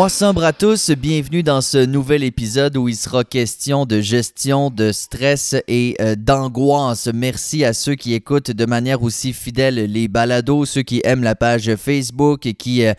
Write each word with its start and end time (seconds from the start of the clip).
What's 0.00 0.22
à 0.22 0.52
tous, 0.54 0.92
bienvenue 0.92 1.42
dans 1.42 1.60
ce 1.60 1.76
nouvel 1.76 2.24
épisode 2.24 2.74
où 2.78 2.88
il 2.88 2.96
sera 2.96 3.22
question 3.22 3.84
de 3.84 4.00
gestion 4.00 4.70
de 4.70 4.92
stress 4.92 5.54
et 5.68 5.94
euh, 6.00 6.14
d'angoisse. 6.16 7.10
Merci 7.12 7.66
à 7.66 7.74
ceux 7.74 7.96
qui 7.96 8.14
écoutent 8.14 8.50
de 8.50 8.64
manière 8.64 9.02
aussi 9.02 9.34
fidèle 9.34 9.74
les 9.74 10.08
balados, 10.08 10.64
ceux 10.64 10.80
qui 10.80 11.02
aiment 11.04 11.22
la 11.22 11.34
page 11.34 11.76
Facebook 11.76 12.46
et 12.46 12.54
qui... 12.54 12.86
Euh, 12.86 12.94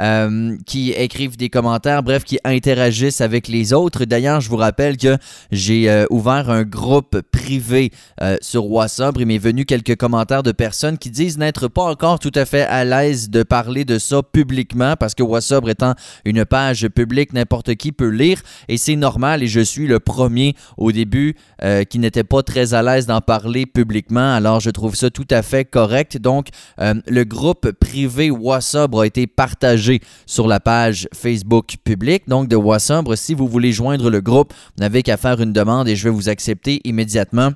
euh, 0.00 0.56
qui 0.66 0.92
écrivent 0.92 1.36
des 1.36 1.50
commentaires, 1.50 2.02
bref, 2.02 2.24
qui 2.24 2.38
interagissent 2.44 3.20
avec 3.20 3.46
les 3.46 3.74
autres. 3.74 4.06
D'ailleurs, 4.06 4.40
je 4.40 4.48
vous 4.48 4.56
rappelle 4.56 4.96
que 4.96 5.18
j'ai 5.50 5.90
euh, 5.90 6.06
ouvert 6.08 6.48
un 6.48 6.62
groupe 6.62 7.20
privé 7.30 7.90
euh, 8.22 8.36
sur 8.40 8.70
WhatsApp. 8.70 9.14
Il 9.18 9.26
m'est 9.26 9.38
venu 9.38 9.66
quelques 9.66 9.96
commentaires 9.96 10.42
de 10.42 10.52
personnes 10.52 10.96
qui 10.96 11.10
disent 11.10 11.36
n'être 11.36 11.68
pas 11.68 11.84
encore 11.84 12.18
tout 12.18 12.32
à 12.34 12.46
fait 12.46 12.62
à 12.62 12.84
l'aise 12.84 13.28
de 13.28 13.42
parler 13.42 13.84
de 13.84 13.98
ça 13.98 14.22
publiquement 14.22 14.96
parce 14.96 15.14
que 15.14 15.22
WhatsApp 15.22 15.68
étant 15.68 15.94
une 16.24 16.44
page 16.46 16.88
publique, 16.88 17.34
n'importe 17.34 17.74
qui 17.74 17.92
peut 17.92 18.08
lire 18.08 18.40
et 18.68 18.78
c'est 18.78 18.96
normal 18.96 19.42
et 19.42 19.46
je 19.46 19.60
suis 19.60 19.86
le 19.86 20.00
premier 20.00 20.54
au 20.78 20.92
début 20.92 21.36
qui 21.88 21.98
n'était 21.98 22.24
pas 22.24 22.42
très 22.42 22.74
à 22.74 22.82
l'aise 22.82 23.06
d'en 23.06 23.20
parler 23.20 23.66
publiquement. 23.66 24.34
Alors, 24.34 24.60
je 24.60 24.70
trouve 24.70 24.96
ça 24.96 25.10
tout 25.10 25.26
à 25.30 25.42
fait 25.42 25.64
correct. 25.64 26.18
Donc, 26.18 26.48
le 26.78 27.24
groupe 27.24 27.70
privé 27.72 28.30
WhatsApp 28.30 28.94
a 28.94 29.04
été 29.04 29.26
partagé 29.26 29.81
sur 30.26 30.48
la 30.48 30.60
page 30.60 31.08
Facebook 31.14 31.76
publique, 31.84 32.28
donc 32.28 32.48
de 32.48 32.56
Wassombre. 32.56 33.16
Si 33.16 33.34
vous 33.34 33.48
voulez 33.48 33.72
joindre 33.72 34.10
le 34.10 34.20
groupe, 34.20 34.52
vous 34.76 34.80
n'avez 34.80 35.02
qu'à 35.02 35.16
faire 35.16 35.40
une 35.40 35.52
demande 35.52 35.88
et 35.88 35.96
je 35.96 36.04
vais 36.04 36.14
vous 36.14 36.28
accepter 36.28 36.80
immédiatement. 36.84 37.52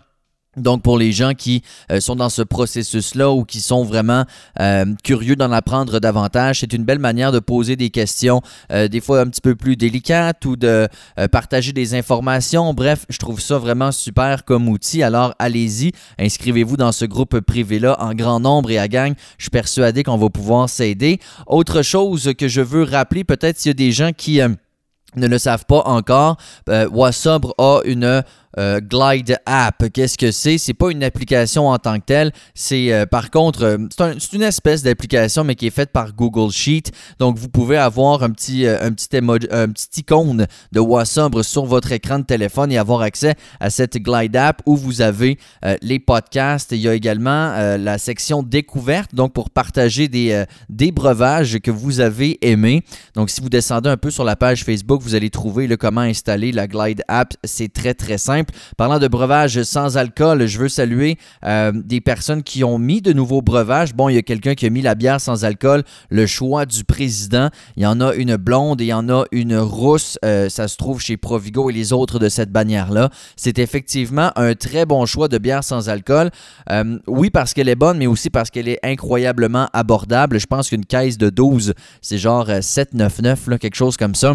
Donc 0.57 0.83
pour 0.83 0.99
les 0.99 1.13
gens 1.13 1.35
qui 1.35 1.63
euh, 1.91 2.01
sont 2.01 2.17
dans 2.17 2.31
ce 2.31 2.43
processus-là 2.43 3.31
ou 3.31 3.45
qui 3.45 3.61
sont 3.61 3.85
vraiment 3.85 4.25
euh, 4.61 4.87
curieux 5.05 5.37
d'en 5.37 5.53
apprendre 5.53 6.01
davantage, 6.01 6.61
c'est 6.61 6.73
une 6.73 6.85
belle 6.85 6.99
manière 6.99 7.33
de 7.33 7.41
poser 7.41 7.77
des 7.77 7.91
questions, 7.91 8.41
euh, 8.73 8.89
des 8.89 9.01
fois 9.01 9.21
un 9.21 9.27
petit 9.27 9.41
peu 9.41 9.55
plus 9.55 9.77
délicates 9.77 10.45
ou 10.45 10.57
de 10.57 10.89
partager 11.31 11.73
des 11.73 11.95
informations. 11.95 12.73
Bref, 12.73 13.05
je 13.09 13.19
trouve 13.19 13.41
ça 13.41 13.59
vraiment 13.59 13.93
super 13.93 14.45
comme 14.45 14.69
outil. 14.69 15.03
Alors 15.03 15.35
allez-y, 15.39 15.93
inscrivez-vous 16.19 16.77
dans 16.77 16.93
ce 16.93 17.05
groupe 17.05 17.41
privé-là 17.41 17.97
en 18.01 18.15
grand 18.15 18.41
nombre 18.41 18.71
et 18.71 18.79
à 18.79 18.89
gang. 18.89 19.15
Je 19.39 19.45
suis 19.45 19.51
persuadé 19.51 20.03
qu'on 20.03 20.17
va 20.17 20.31
pouvoir 20.31 20.69
s'aider. 20.69 21.21
Autre 21.47 21.83
chose 21.83 22.33
que 22.39 22.49
je 22.49 22.61
veux 22.61 22.85
rappeler, 22.85 23.25
peut-être 23.25 23.59
s'il 23.59 23.71
y 23.71 23.71
a 23.71 23.75
des 23.75 23.93
gens 23.93 24.11
qui 24.17 24.41
ne 25.17 25.27
le 25.27 25.39
savent 25.39 25.65
pas 25.67 25.83
encore, 25.87 26.37
Wassobre 26.69 27.55
a 27.59 27.81
une 27.85 28.23
euh, 28.59 28.81
Glide 28.81 29.39
App. 29.47 29.85
Qu'est-ce 29.93 30.17
que 30.17 30.31
c'est? 30.31 30.59
C'est 30.59 30.75
pas 30.75 30.91
une 30.91 31.05
application 31.05 31.69
en 31.69 31.79
tant 31.79 31.99
que 31.99 32.05
telle. 32.05 32.33
C'est 32.55 32.93
euh, 32.93 33.07
par 33.07 33.31
contre, 33.31 33.65
euh, 33.65 33.79
c'est 34.19 34.33
une 34.33 34.43
espèce 34.43 34.83
d'application, 34.83 35.45
mais 35.45 35.55
qui 35.55 35.67
est 35.67 35.71
faite 35.71 35.93
par 35.93 36.13
Google 36.15 36.51
Sheet. 36.51 36.93
Donc, 37.19 37.39
vous 37.39 37.49
pouvez 37.49 37.77
avoir 37.77 38.23
un 38.23 38.31
petit, 38.31 38.67
un 38.67 38.93
petit, 38.93 39.17
un 39.17 39.69
petit 39.69 40.01
icône 40.01 40.47
de 40.73 40.81
WhatsApp 40.81 41.43
sur 41.43 41.67
votre 41.67 41.93
écran 41.93 42.19
de 42.19 42.25
téléphone 42.25 42.73
et 42.73 42.79
avoir 42.79 43.03
accès 43.03 43.35
à 43.61 43.71
cette 43.71 43.99
Glide 43.99 44.37
App 44.37 44.63
où 44.67 44.77
vous 44.77 45.01
avez 45.01 45.39
les 45.83 45.99
podcasts. 45.99 46.73
Il 46.73 46.81
y 46.81 46.89
a 46.89 46.95
également 46.95 47.77
la 47.77 47.99
section 47.99 48.43
découverte, 48.43 49.15
donc 49.15 49.33
pour 49.33 49.51
partager 49.51 50.09
des, 50.09 50.45
des 50.69 50.93
breuvages 50.93 51.59
que 51.61 51.71
vous 51.71 52.01
avez 52.01 52.39
aimés. 52.47 52.83
Donc, 53.15 53.31
si 53.31 53.41
vous 53.41 53.49
descendez 53.49 53.89
un 53.89 53.97
peu 53.97 54.11
sur 54.11 54.25
la 54.25 54.37
page 54.37 54.65
Facebook, 54.65 55.03
vous 55.03 55.15
allez 55.15 55.31
trouver 55.31 55.67
le 55.67 55.77
comment 55.77 56.03
installer 56.03 56.53
la 56.53 56.67
Glide 56.67 57.03
App. 57.09 57.35
C'est 57.45 57.73
très, 57.73 57.95
très 57.95 58.19
simple. 58.19 58.36
Parlant 58.77 58.99
de 58.99 59.09
breuvages 59.09 59.63
sans 59.63 59.97
alcool, 59.97 60.47
je 60.47 60.59
veux 60.59 60.69
saluer 60.69 61.19
euh, 61.45 61.73
des 61.75 62.01
personnes 62.01 62.43
qui 62.43 62.65
ont 62.65 62.79
mis 62.79 63.01
de 63.01 63.13
nouveaux 63.13 63.43
breuvages. 63.43 63.95
Bon, 63.95 64.09
il 64.09 64.15
y 64.15 64.19
a 64.19 64.23
quelqu'un 64.23 64.55
qui 64.55 64.67
a 64.67 64.71
mis 64.71 64.83
la 64.83 64.95
bière 64.95 65.21
sans 65.21 65.45
alcool, 65.45 65.83
le 66.11 66.27
choix 66.27 66.67
du 66.67 66.85
président. 66.85 67.51
Il 67.77 67.83
y 67.83 67.87
en 67.87 68.01
a 68.01 68.15
une 68.15 68.37
blonde 68.37 68.81
et 68.81 68.85
il 68.85 68.89
y 68.89 68.93
en 68.93 69.09
a 69.09 69.25
une 69.33 69.57
rousse. 69.57 70.19
Euh, 70.25 70.49
ça 70.49 70.69
se 70.69 70.77
trouve 70.77 71.01
chez 71.01 71.17
Provigo 71.17 71.71
et 71.71 71.73
les 71.73 71.93
autres 71.93 72.19
de 72.19 72.29
cette 72.29 72.51
bannière-là. 72.51 73.11
C'est 73.37 73.59
effectivement 73.59 74.31
un 74.37 74.55
très 74.55 74.87
bon 74.87 75.07
choix 75.07 75.29
de 75.29 75.39
bière 75.39 75.65
sans 75.65 75.89
alcool. 75.89 76.31
Euh, 76.71 76.99
oui, 77.07 77.31
parce 77.31 77.55
qu'elle 77.55 77.69
est 77.69 77.77
bonne, 77.77 77.99
mais 77.99 78.07
aussi 78.07 78.31
parce 78.31 78.51
qu'elle 78.51 78.69
est 78.69 78.81
incroyablement 78.83 79.69
abordable. 79.73 80.39
Je 80.39 80.47
pense 80.47 80.69
qu'une 80.69 80.87
caisse 80.87 81.19
de 81.19 81.31
12, 81.31 81.75
c'est 82.03 82.19
genre 82.19 82.49
7,99, 82.49 83.59
quelque 83.59 83.77
chose 83.77 83.97
comme 83.97 84.15
ça. 84.15 84.35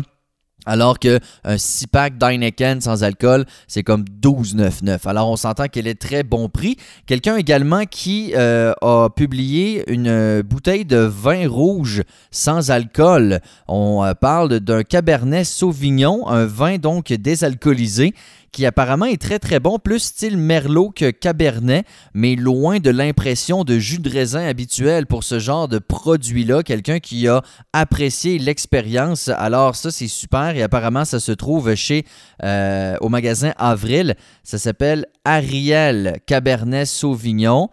Alors 0.65 0.99
qu'un 0.99 1.17
6-pack 1.45 2.19
d'Heineken 2.19 2.81
sans 2.81 3.03
alcool, 3.03 3.45
c'est 3.67 3.81
comme 3.81 4.05
12,99. 4.21 5.07
Alors 5.07 5.29
on 5.29 5.35
s'entend 5.35 5.65
qu'elle 5.67 5.87
est 5.87 5.99
très 5.99 6.21
bon 6.23 6.49
prix. 6.49 6.77
Quelqu'un 7.07 7.35
également 7.35 7.85
qui 7.85 8.33
euh, 8.35 8.73
a 8.81 9.09
publié 9.09 9.83
une 9.91 10.41
bouteille 10.43 10.85
de 10.85 10.97
vin 10.97 11.47
rouge 11.47 12.03
sans 12.29 12.69
alcool. 12.69 13.39
On 13.67 14.03
euh, 14.03 14.13
parle 14.13 14.59
d'un 14.59 14.83
Cabernet 14.83 15.45
Sauvignon, 15.45 16.27
un 16.27 16.45
vin 16.45 16.77
donc 16.77 17.11
désalcoolisé 17.11 18.13
qui 18.51 18.65
apparemment 18.65 19.05
est 19.05 19.21
très 19.21 19.39
très 19.39 19.59
bon, 19.59 19.79
plus 19.79 19.99
style 19.99 20.37
Merlot 20.37 20.91
que 20.91 21.09
Cabernet, 21.09 21.85
mais 22.13 22.35
loin 22.35 22.79
de 22.79 22.89
l'impression 22.89 23.63
de 23.63 23.79
jus 23.79 23.99
de 23.99 24.09
raisin 24.09 24.45
habituel 24.45 25.05
pour 25.05 25.23
ce 25.23 25.39
genre 25.39 25.67
de 25.67 25.79
produit-là. 25.79 26.63
Quelqu'un 26.63 26.99
qui 26.99 27.27
a 27.27 27.41
apprécié 27.73 28.39
l'expérience. 28.39 29.29
Alors 29.29 29.75
ça, 29.75 29.91
c'est 29.91 30.07
super 30.07 30.55
et 30.55 30.63
apparemment, 30.63 31.05
ça 31.05 31.19
se 31.19 31.31
trouve 31.31 31.73
chez 31.75 32.05
euh, 32.43 32.95
au 33.01 33.09
magasin 33.09 33.53
Avril. 33.57 34.15
Ça 34.43 34.57
s'appelle 34.57 35.05
Ariel 35.23 36.19
Cabernet 36.25 36.87
Sauvignon. 36.87 37.69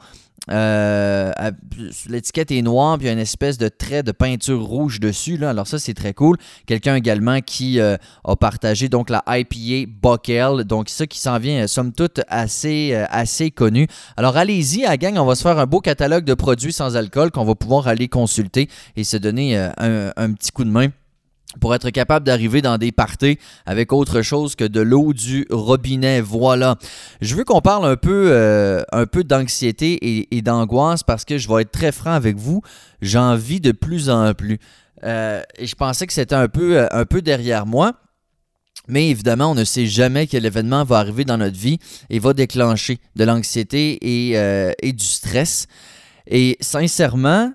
Euh, 0.51 1.33
l'étiquette 2.09 2.51
est 2.51 2.63
noire, 2.63 2.97
puis 2.97 3.07
il 3.07 3.09
y 3.09 3.11
a 3.11 3.13
une 3.13 3.19
espèce 3.19 3.59
de 3.59 3.69
trait 3.69 4.03
de 4.03 4.13
peinture 4.13 4.63
rouge 4.63 5.01
dessus. 5.01 5.45
Alors 5.45 5.67
ça, 5.67 5.79
c'est 5.79 5.95
très 5.95 6.15
cool. 6.15 6.37
Quelqu'un 6.67 6.97
également 6.97 7.41
qui 7.41 7.81
euh, 7.81 7.97
a 8.25 8.37
partagé 8.37 8.89
donc 8.89 9.11
la 9.11 9.23
IPA 9.27 9.91
Buckel. 10.03 10.65
Donc 10.65 10.89
ça 10.89 11.07
qui 11.07 11.19
s'en 11.19 11.39
vient, 11.39 11.65
euh, 11.65 11.67
somme 11.67 11.93
toute, 11.93 12.21
assez, 12.29 12.95
assez 13.11 13.51
connu. 13.51 13.87
Alors 14.17 14.37
allez-y, 14.37 14.85
à 14.85 14.97
gang, 14.97 15.17
on 15.19 15.25
va 15.25 15.35
se 15.35 15.43
faire 15.43 15.59
un 15.59 15.67
beau 15.67 15.81
catalogue 15.81 16.25
de 16.25 16.35
produits 16.35 16.73
sans 16.73 16.97
alcool 16.97 17.31
qu'on 17.31 17.45
va 17.45 17.55
pouvoir 17.55 17.89
aller 17.89 18.09
consulter 18.09 18.69
et 18.97 19.05
se 19.05 19.17
donner 19.17 19.57
un 19.57 20.33
petit 20.33 20.51
coup 20.53 20.65
de 20.65 20.71
main 20.71 20.89
pour 21.61 21.75
être 21.75 21.91
capable 21.91 22.27
d'arriver 22.27 22.61
dans 22.61 22.77
des 22.77 22.93
parties 22.93 23.39
avec 23.65 23.93
autre 23.93 24.21
chose 24.23 24.55
que 24.55 24.65
de 24.65 24.81
l'eau 24.81 25.13
du 25.13 25.47
robinet. 25.51 26.21
Voilà. 26.21 26.77
Je 27.21 27.35
veux 27.35 27.45
qu'on 27.45 27.63
parle 27.63 27.87
un 27.87 27.97
peu, 27.97 28.31
euh, 28.31 28.83
un 28.93 29.07
peu 29.07 29.25
d'anxiété 29.25 30.27
et, 30.31 30.43
d'angoisse 30.43 31.03
parce 31.03 31.25
que 31.25 31.39
je 31.39 31.49
vais 31.49 31.63
être 31.63 31.73
très 31.73 31.91
franc 31.91 32.13
avec 32.13 32.37
vous. 32.37 32.63
J'en 33.01 33.35
vis 33.35 33.61
de 33.61 33.73
plus 33.73 34.11
en 34.11 34.35
plus. 34.35 34.59
Euh, 35.05 35.43
et 35.57 35.67
je 35.67 35.75
pensais 35.75 36.07
que 36.07 36.13
c'était 36.13 36.35
un 36.35 36.49
peu, 36.49 36.79
euh, 36.79 36.87
un 36.91 37.07
peu 37.07 37.23
derrière 37.23 37.65
moi. 37.65 37.95
Mais 38.87 39.09
évidemment, 39.09 39.51
on 39.51 39.55
ne 39.55 39.65
sait 39.65 39.87
jamais 39.87 40.27
quel 40.27 40.47
événement 40.47 40.85
va 40.85 40.99
arriver 40.99 41.25
dans 41.25 41.37
notre 41.37 41.59
vie 41.59 41.79
et 42.09 42.19
va 42.19 42.33
déclencher 42.33 42.99
de 43.17 43.25
l'anxiété 43.25 43.99
et, 44.01 44.75
et 44.83 44.93
du 44.95 45.05
stress. 45.05 45.67
Et 46.27 46.57
sincèrement, 46.61 47.53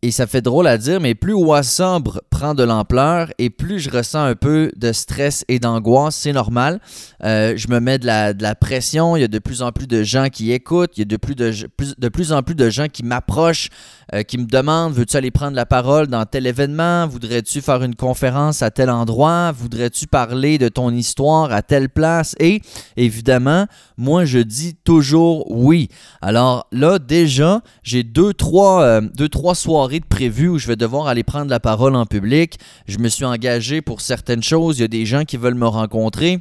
et 0.00 0.12
ça 0.12 0.28
fait 0.28 0.42
drôle 0.42 0.68
à 0.68 0.78
dire, 0.78 1.00
mais 1.00 1.16
plus 1.16 1.34
Wassobre 1.34 2.20
prend 2.30 2.54
de 2.54 2.62
l'ampleur 2.62 3.32
et 3.38 3.50
plus 3.50 3.80
je 3.80 3.90
ressens 3.90 4.22
un 4.22 4.36
peu 4.36 4.70
de 4.76 4.92
stress 4.92 5.44
et 5.48 5.58
d'angoisse, 5.58 6.14
c'est 6.14 6.32
normal. 6.32 6.80
Euh, 7.24 7.54
je 7.56 7.66
me 7.66 7.80
mets 7.80 7.98
de 7.98 8.06
la, 8.06 8.54
pression, 8.54 9.16
il 9.16 9.20
y 9.22 9.24
a 9.24 9.28
de 9.28 9.38
plus 9.40 9.60
en 9.60 9.72
plus 9.72 9.88
de 9.88 10.04
gens 10.04 10.28
qui 10.28 10.52
écoutent, 10.52 10.92
il 10.96 11.00
y 11.00 11.02
a 11.02 11.04
de 11.04 11.16
plus, 11.16 11.34
de, 11.34 11.52
de 11.98 12.08
plus 12.08 12.32
en 12.32 12.44
plus 12.44 12.54
de 12.54 12.70
gens 12.70 12.86
qui 12.86 13.02
m'approchent, 13.02 13.70
euh, 14.14 14.22
qui 14.22 14.38
me 14.38 14.46
demandent 14.46 14.92
veux-tu 14.92 15.16
aller 15.16 15.32
prendre 15.32 15.56
la 15.56 15.66
parole 15.66 16.06
dans 16.06 16.24
tel 16.26 16.46
événement? 16.46 17.08
Voudrais-tu 17.08 17.60
faire 17.60 17.82
une 17.82 17.96
conférence 17.96 18.62
à 18.62 18.70
tel 18.70 18.90
endroit? 18.90 19.50
Voudrais-tu 19.50 20.06
parler 20.06 20.58
de 20.58 20.68
ton 20.68 20.92
histoire 20.92 21.52
à 21.52 21.62
telle 21.62 21.88
place? 21.88 22.36
Et 22.38 22.62
évidemment, 22.96 23.66
moi 23.96 24.24
je 24.24 24.38
dis 24.38 24.76
toujours 24.76 25.50
oui. 25.50 25.88
Alors 26.22 26.68
là, 26.70 27.00
déjà, 27.00 27.62
j'ai 27.82 28.04
deux, 28.04 28.32
trois, 28.32 28.82
euh, 28.82 29.00
deux, 29.00 29.28
trois 29.28 29.56
soirées 29.56 29.87
de 29.88 30.04
prévu 30.04 30.48
où 30.48 30.58
je 30.58 30.66
vais 30.66 30.76
devoir 30.76 31.06
aller 31.08 31.22
prendre 31.22 31.50
la 31.50 31.60
parole 31.60 31.96
en 31.96 32.06
public. 32.06 32.58
Je 32.86 32.98
me 32.98 33.08
suis 33.08 33.24
engagé 33.24 33.80
pour 33.80 34.00
certaines 34.00 34.42
choses. 34.42 34.78
Il 34.78 34.82
y 34.82 34.84
a 34.84 34.88
des 34.88 35.06
gens 35.06 35.24
qui 35.24 35.36
veulent 35.36 35.54
me 35.54 35.66
rencontrer. 35.66 36.40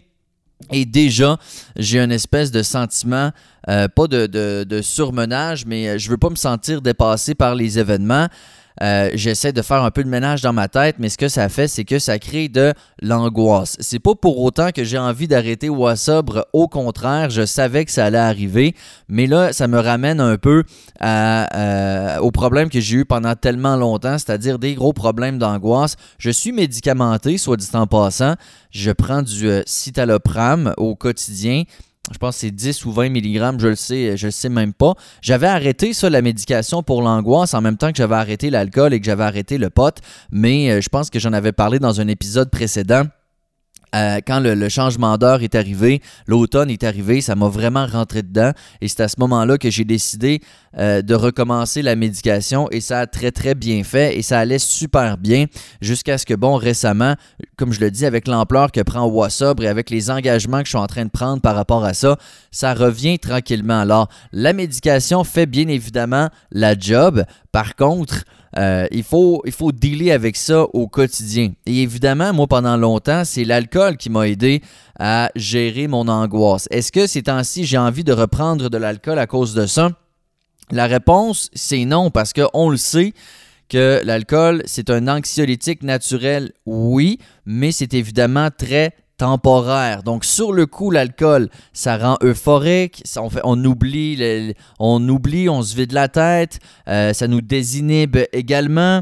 Et 0.71 0.85
déjà, 0.85 1.37
j'ai 1.75 1.99
une 1.99 2.11
espèce 2.11 2.51
de 2.51 2.63
sentiment, 2.63 3.31
euh, 3.69 3.87
pas 3.87 4.07
de, 4.07 4.25
de, 4.63 4.81
surmenage, 4.81 5.65
mais 5.65 5.87
euh, 5.87 5.97
je 5.97 6.09
veux 6.09 6.17
pas 6.17 6.29
me 6.29 6.35
sentir 6.35 6.81
dépassé 6.81 7.35
par 7.35 7.55
les 7.55 7.79
événements. 7.79 8.27
Euh, 8.81 9.09
j'essaie 9.13 9.53
de 9.53 9.61
faire 9.61 9.83
un 9.83 9.91
peu 9.91 10.03
de 10.03 10.09
ménage 10.09 10.41
dans 10.41 10.53
ma 10.53 10.67
tête, 10.67 10.97
mais 10.99 11.09
ce 11.09 11.17
que 11.17 11.29
ça 11.29 11.49
fait, 11.49 11.67
c'est 11.67 11.85
que 11.85 11.99
ça 11.99 12.19
crée 12.19 12.49
de 12.49 12.73
l'angoisse. 13.01 13.77
C'est 13.79 13.99
pas 13.99 14.15
pour 14.15 14.39
autant 14.39 14.71
que 14.71 14.83
j'ai 14.83 14.97
envie 14.97 15.27
d'arrêter 15.27 15.69
Wassobre. 15.69 16.45
Au 16.53 16.67
contraire, 16.67 17.29
je 17.29 17.45
savais 17.45 17.85
que 17.85 17.91
ça 17.91 18.05
allait 18.05 18.17
arriver, 18.17 18.75
mais 19.07 19.27
là, 19.27 19.53
ça 19.53 19.67
me 19.67 19.79
ramène 19.79 20.19
un 20.19 20.37
peu 20.37 20.63
au 21.01 22.31
problème 22.31 22.69
que 22.69 22.79
j'ai 22.79 22.97
eu 22.97 23.05
pendant 23.05 23.35
tellement 23.35 23.75
longtemps, 23.75 24.17
c'est-à-dire 24.17 24.59
des 24.59 24.75
gros 24.75 24.93
problèmes 24.93 25.37
d'angoisse. 25.37 25.95
Je 26.17 26.29
suis 26.29 26.51
médicamenté, 26.51 27.37
soit 27.37 27.57
dit 27.57 27.67
en 27.73 27.87
passant. 27.87 28.35
Je 28.71 28.91
prends 28.91 29.21
du 29.21 29.49
euh, 29.49 29.63
citalopram 29.65 30.73
au 30.77 30.95
quotidien 30.95 31.63
je 32.11 32.17
pense 32.17 32.35
que 32.35 32.41
c'est 32.41 32.51
10 32.51 32.85
ou 32.85 32.91
20 32.91 33.09
mg, 33.09 33.59
je 33.59 33.67
le 33.67 33.75
sais, 33.75 34.17
je 34.17 34.27
le 34.27 34.31
sais 34.31 34.49
même 34.49 34.73
pas. 34.73 34.93
J'avais 35.21 35.47
arrêté 35.47 35.93
ça, 35.93 36.09
la 36.09 36.21
médication 36.21 36.83
pour 36.83 37.01
l'angoisse, 37.01 37.53
en 37.53 37.61
même 37.61 37.77
temps 37.77 37.91
que 37.91 37.97
j'avais 37.97 38.15
arrêté 38.15 38.49
l'alcool 38.49 38.93
et 38.93 38.99
que 38.99 39.05
j'avais 39.05 39.23
arrêté 39.23 39.57
le 39.57 39.69
pot, 39.69 39.95
mais 40.31 40.71
euh, 40.71 40.81
je 40.81 40.89
pense 40.89 41.09
que 41.09 41.19
j'en 41.19 41.33
avais 41.33 41.51
parlé 41.51 41.79
dans 41.79 42.01
un 42.01 42.07
épisode 42.07 42.49
précédent. 42.49 43.03
Euh, 43.95 44.19
quand 44.25 44.39
le, 44.39 44.69
changement 44.69 45.17
d'heure 45.17 45.41
est 45.41 45.55
arrivé, 45.55 46.01
l'automne 46.27 46.69
est 46.69 46.83
arrivé, 46.83 47.21
ça 47.21 47.35
m'a 47.35 47.47
vraiment 47.47 47.85
rentré 47.85 48.21
dedans. 48.21 48.51
Et 48.81 48.87
c'est 48.87 49.01
à 49.01 49.07
ce 49.07 49.15
moment-là 49.19 49.57
que 49.57 49.69
j'ai 49.69 49.85
décidé 49.85 50.41
euh, 50.77 51.01
de 51.01 51.15
recommencer 51.15 51.81
la 51.81 51.95
médication 51.95 52.69
et 52.71 52.81
ça 52.81 52.99
a 52.99 53.07
très 53.07 53.31
très 53.31 53.55
bien 53.55 53.83
fait 53.83 54.17
et 54.17 54.21
ça 54.21 54.39
allait 54.39 54.59
super 54.59 55.17
bien 55.17 55.45
jusqu'à 55.81 56.17
ce 56.17 56.25
que, 56.25 56.33
bon, 56.33 56.55
récemment, 56.55 57.15
comme 57.57 57.71
je 57.71 57.79
le 57.79 57.89
dis, 57.89 58.05
avec 58.05 58.27
l'ampleur 58.27 58.71
que 58.71 58.81
prend 58.81 59.05
Wassobre 59.07 59.63
et 59.63 59.67
avec 59.67 59.89
les 59.89 60.11
engagements 60.11 60.59
que 60.59 60.65
je 60.65 60.71
suis 60.71 60.77
en 60.77 60.87
train 60.87 61.05
de 61.05 61.09
prendre 61.09 61.41
par 61.41 61.55
rapport 61.55 61.85
à 61.85 61.93
ça, 61.93 62.17
ça 62.51 62.73
revient 62.73 63.19
tranquillement. 63.19 63.79
Alors, 63.79 64.09
la 64.33 64.53
médication 64.53 65.23
fait 65.23 65.45
bien 65.45 65.67
évidemment 65.67 66.29
la 66.51 66.77
job. 66.77 67.23
Par 67.51 67.75
contre, 67.75 68.23
euh, 68.57 68.87
il, 68.91 69.03
faut, 69.03 69.41
il 69.45 69.51
faut 69.51 69.71
dealer 69.71 70.11
avec 70.11 70.35
ça 70.35 70.63
au 70.73 70.87
quotidien. 70.87 71.51
Et 71.65 71.83
évidemment, 71.83 72.33
moi, 72.33 72.47
pendant 72.47 72.77
longtemps, 72.77 73.23
c'est 73.23 73.43
l'alcool 73.43 73.97
qui 73.97 74.09
m'a 74.09 74.27
aidé 74.27 74.61
à 74.99 75.29
gérer 75.35 75.87
mon 75.87 76.07
angoisse. 76.07 76.67
Est-ce 76.71 76.91
que 76.91 77.05
ces 77.05 77.23
temps-ci, 77.23 77.65
j'ai 77.65 77.77
envie 77.77 78.03
de 78.03 78.13
reprendre 78.13 78.69
de 78.69 78.77
l'alcool 78.77 79.19
à 79.19 79.27
cause 79.27 79.53
de 79.53 79.65
ça? 79.65 79.91
La 80.71 80.87
réponse, 80.87 81.49
c'est 81.53 81.85
non, 81.85 82.09
parce 82.09 82.33
qu'on 82.33 82.69
le 82.69 82.77
sait 82.77 83.13
que 83.69 84.01
l'alcool, 84.03 84.63
c'est 84.65 84.89
un 84.89 85.07
anxiolytique 85.07 85.83
naturel, 85.83 86.51
oui, 86.65 87.19
mais 87.45 87.71
c'est 87.71 87.93
évidemment 87.93 88.49
très 88.49 88.93
temporaire. 89.17 90.03
Donc, 90.03 90.23
sur 90.23 90.53
le 90.53 90.65
coup, 90.65 90.91
l'alcool, 90.91 91.49
ça 91.73 91.97
rend 91.97 92.17
euphorique, 92.23 93.03
on, 93.43 93.65
oublie, 93.65 95.49
on 95.49 95.61
se 95.61 95.75
vide 95.75 95.91
la 95.91 96.07
tête, 96.07 96.59
euh, 96.87 97.13
ça 97.13 97.27
nous 97.27 97.41
désinhibe 97.41 98.17
également. 98.31 99.01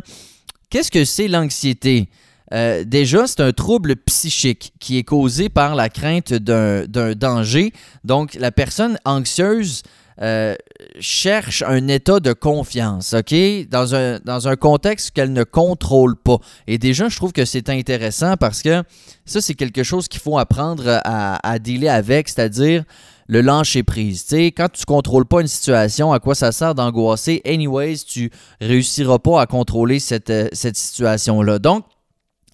Qu'est-ce 0.70 0.92
que 0.92 1.06
c'est 1.06 1.28
l'anxiété? 1.28 2.10
Euh, 2.54 2.84
déjà, 2.84 3.28
c'est 3.28 3.42
un 3.42 3.52
trouble 3.52 3.96
psychique 3.96 4.74
qui 4.80 4.98
est 4.98 5.04
causé 5.04 5.50
par 5.50 5.76
la 5.76 5.90
crainte 5.90 6.34
d'un 6.34 6.86
danger. 7.16 7.74
Donc, 8.04 8.36
la 8.36 8.52
personne 8.52 8.98
anxieuse 9.04 9.84
euh, 10.22 10.56
cherche 11.00 11.64
un 11.64 11.88
état 11.88 12.20
de 12.20 12.34
confiance, 12.34 13.14
OK? 13.14 13.34
Dans 13.70 13.96
un, 13.96 14.56
contexte 14.56 15.12
qu'elle 15.12 15.34
ne 15.34 15.44
contrôle 15.44 16.16
pas. 16.16 16.38
Et 16.68 16.78
déjà, 16.78 17.10
je 17.10 17.16
trouve 17.16 17.32
que 17.34 17.46
c'est 17.46 17.70
intéressant 17.70 18.38
parce 18.38 18.62
que 18.62 18.84
ça, 19.26 19.42
c'est 19.42 19.54
quelque 19.54 19.84
chose 19.84 20.08
qu'il 20.08 20.22
faut 20.22 20.38
apprendre 20.38 21.00
à, 21.04 21.48
à 21.48 21.60
dealer 21.60 21.90
avec, 21.90 22.30
c'est-à-dire 22.30 22.84
le 23.28 23.42
lâcher 23.42 23.84
prise. 23.84 24.24
sais, 24.24 24.48
quand 24.48 24.70
tu 24.72 24.86
contrôles 24.86 25.26
pas 25.26 25.42
une 25.42 25.48
situation, 25.48 26.14
à 26.14 26.20
quoi 26.20 26.36
ça 26.36 26.52
sert 26.52 26.76
d'angoisser? 26.76 27.42
Anyways, 27.46 27.98
tu 28.08 28.32
réussiras 28.62 29.20
pas 29.20 29.42
à 29.42 29.46
contrôler 29.48 30.00
cette, 30.00 30.30
euh, 30.30 30.48
cette 30.54 30.78
situation-là. 30.78 31.60
Donc, 31.60 31.86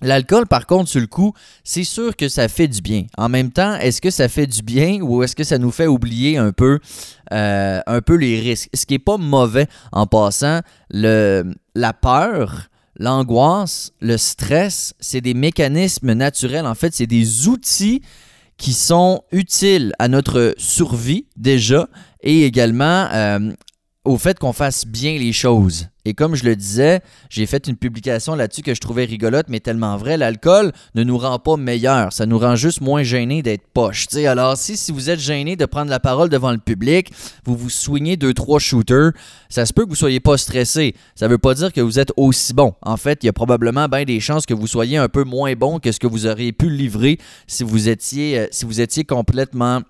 L'alcool, 0.01 0.48
par 0.48 0.65
contre, 0.65 0.89
sur 0.89 1.00
le 1.00 1.07
coup, 1.07 1.33
c'est 1.63 1.83
sûr 1.83 2.15
que 2.15 2.27
ça 2.27 2.48
fait 2.48 2.68
du 2.68 2.81
bien. 2.81 3.06
En 3.18 3.30
même 3.30 3.51
temps, 3.51 3.75
est-ce 3.75 4.01
que 4.01 4.09
ça 4.09 4.30
fait 4.30 4.48
du 4.48 4.63
bien 4.63 5.00
ou 5.01 5.21
est-ce 5.24 5.36
que 5.36 5.44
ça 5.44 5.57
nous 5.59 5.71
fait 5.71 5.88
oublier 5.88 6.38
un 6.38 6.51
peu, 6.51 6.80
euh, 7.31 7.80
un 7.86 8.01
peu 8.01 8.15
les 8.15 8.39
risques? 8.39 8.69
Ce 8.74 8.86
qui 8.86 8.95
n'est 8.95 9.00
pas 9.00 9.18
mauvais 9.18 9.68
en 9.92 10.07
passant, 10.07 10.62
le, 10.89 11.53
la 11.75 11.94
peur, 11.94 12.69
l'angoisse, 12.98 13.92
le 14.01 14.18
stress, 14.18 14.94
c'est 15.00 15.21
des 15.21 15.36
mécanismes 15.36 16.13
naturels. 16.13 16.65
En 16.65 16.75
fait, 16.75 16.94
c'est 16.94 17.07
des 17.07 17.48
outils 17.48 18.01
qui 18.57 18.74
sont 18.74 19.24
utiles 19.31 19.94
à 20.00 20.07
notre 20.07 20.53
survie 20.57 21.25
déjà 21.36 21.88
et 22.21 22.45
également 22.45 23.07
euh, 23.12 23.51
au 24.03 24.18
fait 24.18 24.39
qu'on 24.39 24.53
fasse 24.53 24.88
bien 24.88 25.18
les 25.19 25.31
choses. 25.31 25.88
Et 26.06 26.15
comme 26.15 26.33
je 26.33 26.44
le 26.44 26.56
disais, 26.56 27.01
j'ai 27.30 27.45
fait 27.45 27.68
une 27.68 27.75
publication 27.75 28.33
là-dessus 28.33 28.63
que 28.63 28.74
je 28.74 28.81
trouvais 28.81 29.06
rigolote, 29.06 29.45
mais 29.50 29.59
tellement 29.59 29.98
vrai. 29.98 30.18
L'alcool 30.18 30.71
ne 30.95 31.03
nous 31.03 31.19
rend 31.19 31.38
pas 31.38 31.57
meilleur, 31.57 32.12
ça 32.12 32.25
nous 32.25 32.39
rend 32.39 32.56
juste 32.56 32.81
moins 32.81 33.03
gênés 33.03 33.44
d'être 33.44 33.68
poche. 33.71 34.07
alors, 34.25 34.57
si, 34.57 34.75
si 34.75 34.92
vous 34.92 35.12
êtes 35.12 35.19
gêné 35.19 35.56
de 35.56 35.65
prendre 35.68 35.92
la 35.92 36.00
parole 36.00 36.30
devant 36.30 36.51
le 36.51 36.57
public, 36.57 37.12
vous 37.45 37.56
vous 37.56 37.69
soignez 37.69 38.18
deux, 38.18 38.33
trois 38.33 38.57
shooters, 38.57 39.12
ça 39.50 39.68
se 39.68 39.74
peut 39.74 39.83
que 39.83 39.89
vous 39.89 39.95
soyez 39.95 40.19
pas 40.19 40.38
stressé. 40.38 40.95
Ça 41.13 41.27
veut 41.27 41.38
pas 41.38 41.53
dire 41.53 41.71
que 41.71 41.81
vous 41.81 42.00
êtes 42.00 42.12
aussi 42.18 42.56
bon. 42.56 42.74
En 42.81 42.98
fait, 42.98 43.19
il 43.21 43.27
y 43.27 43.30
a 43.30 43.33
probablement 43.33 43.88
bien 43.88 44.03
des 44.03 44.19
chances 44.19 44.48
que 44.48 44.56
vous 44.56 44.65
soyez 44.65 44.98
un 44.98 45.09
peu 45.09 45.24
moins 45.24 45.53
bon 45.53 45.77
que 45.77 45.92
ce 45.92 46.00
que 46.00 46.07
vous 46.07 46.25
auriez 46.25 46.53
pu 46.53 46.71
livrer 46.71 47.19
si 47.45 47.63
vous 47.63 47.89
étiez, 47.89 48.39
euh, 48.39 48.48
si 48.50 48.65
vous 48.65 48.81
étiez 48.81 49.03
complètement 49.03 49.81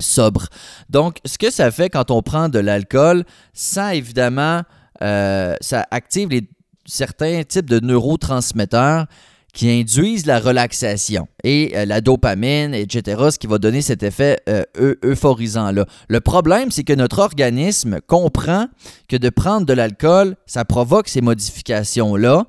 sobre. 0.00 0.48
Donc, 0.90 1.18
ce 1.24 1.38
que 1.38 1.50
ça 1.50 1.70
fait 1.70 1.90
quand 1.90 2.10
on 2.10 2.22
prend 2.22 2.48
de 2.48 2.58
l'alcool, 2.58 3.24
ça 3.52 3.94
évidemment, 3.94 4.62
euh, 5.02 5.54
ça 5.60 5.86
active 5.90 6.28
les, 6.30 6.48
certains 6.86 7.42
types 7.44 7.68
de 7.68 7.80
neurotransmetteurs 7.80 9.06
qui 9.52 9.70
induisent 9.70 10.26
la 10.26 10.40
relaxation 10.40 11.28
et 11.44 11.72
euh, 11.76 11.84
la 11.84 12.00
dopamine, 12.00 12.74
etc., 12.74 13.28
ce 13.30 13.38
qui 13.38 13.46
va 13.46 13.58
donner 13.58 13.82
cet 13.82 14.02
effet 14.02 14.40
euh, 14.48 14.64
euphorisant-là. 15.04 15.86
Le 16.08 16.20
problème, 16.20 16.72
c'est 16.72 16.82
que 16.82 16.92
notre 16.92 17.20
organisme 17.20 18.00
comprend 18.06 18.66
que 19.08 19.16
de 19.16 19.28
prendre 19.30 19.64
de 19.64 19.72
l'alcool, 19.72 20.34
ça 20.46 20.64
provoque 20.64 21.08
ces 21.08 21.20
modifications-là. 21.20 22.46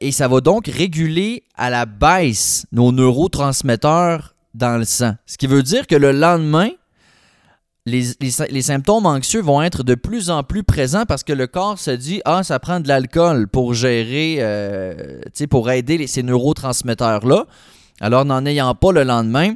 et 0.00 0.12
ça 0.12 0.28
va 0.28 0.40
donc 0.40 0.66
réguler 0.66 1.44
à 1.56 1.70
la 1.70 1.86
baisse 1.86 2.66
nos 2.72 2.92
neurotransmetteurs 2.92 4.34
dans 4.54 4.78
le 4.78 4.84
sang. 4.84 5.14
Ce 5.26 5.36
qui 5.38 5.46
veut 5.46 5.62
dire 5.62 5.86
que 5.86 5.94
le 5.96 6.12
lendemain, 6.12 6.70
les, 7.86 8.62
symptômes 8.62 9.06
anxieux 9.06 9.40
vont 9.40 9.62
être 9.62 9.82
de 9.82 9.94
plus 9.94 10.30
en 10.30 10.42
plus 10.42 10.62
présents 10.62 11.06
parce 11.06 11.24
que 11.24 11.32
le 11.32 11.46
corps 11.46 11.78
se 11.78 11.90
dit 11.90 12.20
Ah, 12.24 12.42
ça 12.42 12.58
prend 12.58 12.80
de 12.80 12.88
l'alcool 12.88 13.48
pour 13.48 13.74
gérer, 13.74 14.36
euh, 14.40 15.20
pour 15.48 15.70
aider 15.70 16.06
ces 16.06 16.22
neurotransmetteurs-là. 16.22 17.46
Alors, 18.00 18.24
n'en 18.24 18.46
ayant 18.46 18.74
pas 18.74 18.92
le 18.92 19.02
lendemain, 19.02 19.54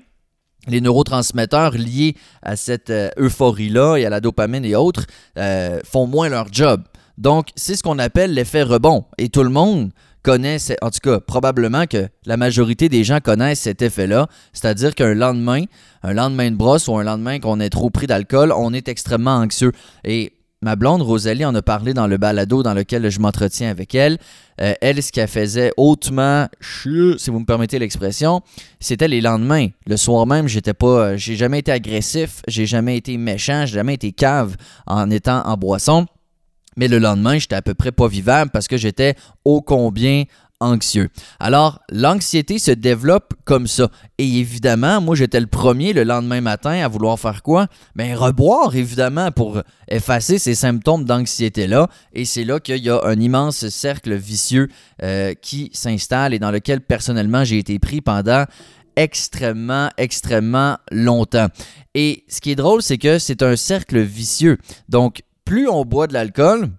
les 0.66 0.80
neurotransmetteurs 0.80 1.72
liés 1.72 2.14
à 2.42 2.56
cette 2.56 2.90
euh, 2.90 3.10
euphorie-là 3.18 3.96
et 3.96 4.06
à 4.06 4.10
la 4.10 4.20
dopamine 4.20 4.64
et 4.64 4.74
autres 4.74 5.06
euh, 5.38 5.80
font 5.84 6.06
moins 6.06 6.28
leur 6.28 6.52
job. 6.52 6.82
Donc, 7.18 7.48
c'est 7.56 7.76
ce 7.76 7.82
qu'on 7.82 7.98
appelle 7.98 8.34
l'effet 8.34 8.62
rebond. 8.62 9.04
Et 9.18 9.28
tout 9.28 9.42
le 9.42 9.50
monde 9.50 9.90
connaissent, 10.24 10.72
en 10.82 10.90
tout 10.90 10.98
cas 11.02 11.20
probablement 11.20 11.86
que 11.86 12.08
la 12.26 12.36
majorité 12.36 12.88
des 12.88 13.04
gens 13.04 13.20
connaissent 13.20 13.60
cet 13.60 13.82
effet-là, 13.82 14.26
c'est-à-dire 14.52 14.94
qu'un 14.96 15.14
lendemain, 15.14 15.64
un 16.02 16.14
lendemain 16.14 16.50
de 16.50 16.56
brosse 16.56 16.88
ou 16.88 16.96
un 16.96 17.04
lendemain 17.04 17.38
qu'on 17.38 17.60
est 17.60 17.70
trop 17.70 17.90
pris 17.90 18.08
d'alcool, 18.08 18.52
on 18.56 18.72
est 18.72 18.88
extrêmement 18.88 19.36
anxieux. 19.36 19.70
Et 20.02 20.32
ma 20.62 20.76
blonde 20.76 21.02
Rosalie 21.02 21.44
en 21.44 21.54
a 21.54 21.60
parlé 21.60 21.92
dans 21.92 22.06
le 22.06 22.16
balado 22.16 22.62
dans 22.62 22.72
lequel 22.72 23.08
je 23.10 23.20
m'entretiens 23.20 23.70
avec 23.70 23.94
elle. 23.94 24.18
Euh, 24.60 24.72
elle, 24.80 25.02
ce 25.02 25.12
qu'elle 25.12 25.28
faisait 25.28 25.72
hautement 25.76 26.48
si 26.60 27.30
vous 27.30 27.40
me 27.40 27.44
permettez 27.44 27.78
l'expression, 27.78 28.40
c'était 28.80 29.08
les 29.08 29.20
lendemains. 29.20 29.68
Le 29.86 29.96
soir 29.96 30.26
même, 30.26 30.48
j'étais 30.48 30.74
pas, 30.74 30.86
euh, 30.86 31.16
j'ai 31.16 31.36
jamais 31.36 31.58
été 31.58 31.70
agressif, 31.70 32.40
j'ai 32.48 32.66
jamais 32.66 32.96
été 32.96 33.16
méchant, 33.18 33.66
j'ai 33.66 33.74
jamais 33.74 33.94
été 33.94 34.12
cave 34.12 34.56
en 34.86 35.10
étant 35.10 35.42
en 35.44 35.56
boisson. 35.56 36.06
Mais 36.76 36.88
le 36.88 36.98
lendemain, 36.98 37.38
j'étais 37.38 37.56
à 37.56 37.62
peu 37.62 37.74
près 37.74 37.92
pas 37.92 38.08
vivable 38.08 38.50
parce 38.50 38.68
que 38.68 38.76
j'étais 38.76 39.14
ô 39.44 39.62
combien 39.62 40.24
anxieux. 40.60 41.08
Alors, 41.40 41.80
l'anxiété 41.90 42.58
se 42.58 42.70
développe 42.70 43.34
comme 43.44 43.66
ça. 43.66 43.90
Et 44.18 44.38
évidemment, 44.38 45.00
moi, 45.00 45.14
j'étais 45.14 45.40
le 45.40 45.46
premier 45.46 45.92
le 45.92 46.04
lendemain 46.04 46.40
matin 46.40 46.72
à 46.82 46.88
vouloir 46.88 47.18
faire 47.18 47.42
quoi? 47.42 47.66
Bien, 47.94 48.16
reboire, 48.16 48.74
évidemment, 48.74 49.30
pour 49.30 49.60
effacer 49.88 50.38
ces 50.38 50.54
symptômes 50.54 51.04
d'anxiété-là. 51.04 51.88
Et 52.12 52.24
c'est 52.24 52.44
là 52.44 52.60
qu'il 52.60 52.82
y 52.82 52.90
a 52.90 53.00
un 53.04 53.20
immense 53.20 53.68
cercle 53.68 54.14
vicieux 54.14 54.68
euh, 55.02 55.34
qui 55.34 55.70
s'installe 55.72 56.34
et 56.34 56.38
dans 56.38 56.50
lequel, 56.50 56.80
personnellement, 56.80 57.44
j'ai 57.44 57.58
été 57.58 57.78
pris 57.78 58.00
pendant 58.00 58.44
extrêmement, 58.96 59.90
extrêmement 59.98 60.78
longtemps. 60.90 61.48
Et 61.94 62.24
ce 62.28 62.40
qui 62.40 62.52
est 62.52 62.56
drôle, 62.56 62.82
c'est 62.82 62.98
que 62.98 63.18
c'est 63.18 63.42
un 63.42 63.56
cercle 63.56 64.00
vicieux. 64.00 64.58
Donc, 64.88 65.22
plus 65.44 65.68
on 65.68 65.84
boit 65.84 66.06
de 66.06 66.12
l'alcool, 66.14 66.70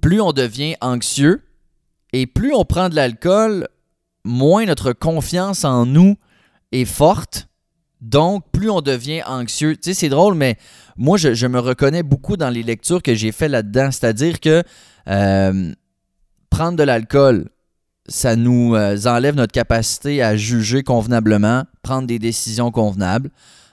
plus 0.00 0.20
on 0.20 0.32
devient 0.32 0.76
anxieux 0.80 1.42
et 2.12 2.26
plus 2.26 2.52
on 2.54 2.64
prend 2.64 2.88
de 2.88 2.96
l'alcool, 2.96 3.68
moins 4.24 4.66
notre 4.66 4.92
confiance 4.92 5.64
en 5.64 5.86
nous 5.86 6.16
est 6.72 6.84
forte. 6.84 7.48
Donc, 8.00 8.44
plus 8.50 8.70
on 8.70 8.80
devient 8.80 9.22
anxieux. 9.26 9.76
Tu 9.76 9.90
sais, 9.90 9.94
c'est 9.94 10.08
drôle, 10.08 10.34
mais 10.34 10.56
moi, 10.96 11.18
je, 11.18 11.46
me 11.46 11.58
reconnais 11.58 12.02
beaucoup 12.02 12.36
dans 12.36 12.48
les 12.48 12.62
lectures 12.62 13.02
que 13.02 13.14
j'ai 13.14 13.30
fait 13.30 13.48
là-dedans. 13.48 13.90
C'est-à-dire 13.90 14.40
que 14.40 14.62
euh, 15.08 15.72
prendre 16.48 16.78
de 16.78 16.82
l'alcool, 16.82 17.50
ça 18.08 18.36
nous 18.36 18.74
euh, 18.74 18.96
enlève 19.04 19.34
notre 19.34 19.52
capacité 19.52 20.22
à 20.22 20.34
juger 20.34 20.82
convenablement, 20.82 21.64
prendre 21.82 22.06
des 22.06 22.18
décisions 22.18 22.70
convenables. 22.70 23.30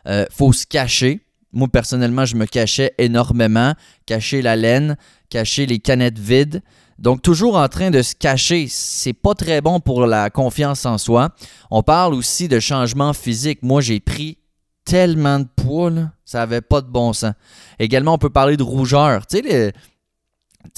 Euh, 0.08 0.26
faut 0.30 0.52
se 0.54 0.66
cacher. 0.66 1.22
Moi, 1.58 1.68
personnellement, 1.68 2.24
je 2.24 2.36
me 2.36 2.46
cachais 2.46 2.94
énormément, 3.00 3.74
cacher 4.06 4.44
la 4.44 4.56
laine, 4.56 4.96
cacher 5.32 5.66
les 5.66 5.80
canettes 5.80 6.20
vides. 6.20 6.62
Donc, 7.00 7.24
toujours 7.24 7.58
en 7.58 7.68
train 7.68 7.90
de 7.90 8.04
se 8.04 8.14
cacher, 8.14 8.68
c'est 8.70 9.14
pas 9.14 9.34
très 9.34 9.60
bon 9.60 9.80
pour 9.80 10.06
la 10.06 10.30
confiance 10.30 10.86
en 10.86 11.00
soi. 11.00 11.32
On 11.72 11.82
parle 11.82 12.14
aussi 12.14 12.48
de 12.48 12.60
changement 12.60 13.12
physique. 13.12 13.64
Moi, 13.64 13.82
j'ai 13.82 14.00
pris 14.00 14.38
tellement 14.86 15.40
de 15.40 15.48
poids, 15.56 15.92
ça 16.26 16.44
avait 16.44 16.62
pas 16.62 16.82
de 16.82 16.90
bon 16.90 17.12
sens. 17.12 17.34
Également, 17.80 18.14
on 18.14 18.20
peut 18.20 18.30
parler 18.30 18.56
de 18.56 18.62
rougeur. 18.62 19.26
Tu 19.26 19.40
sais, 19.40 19.74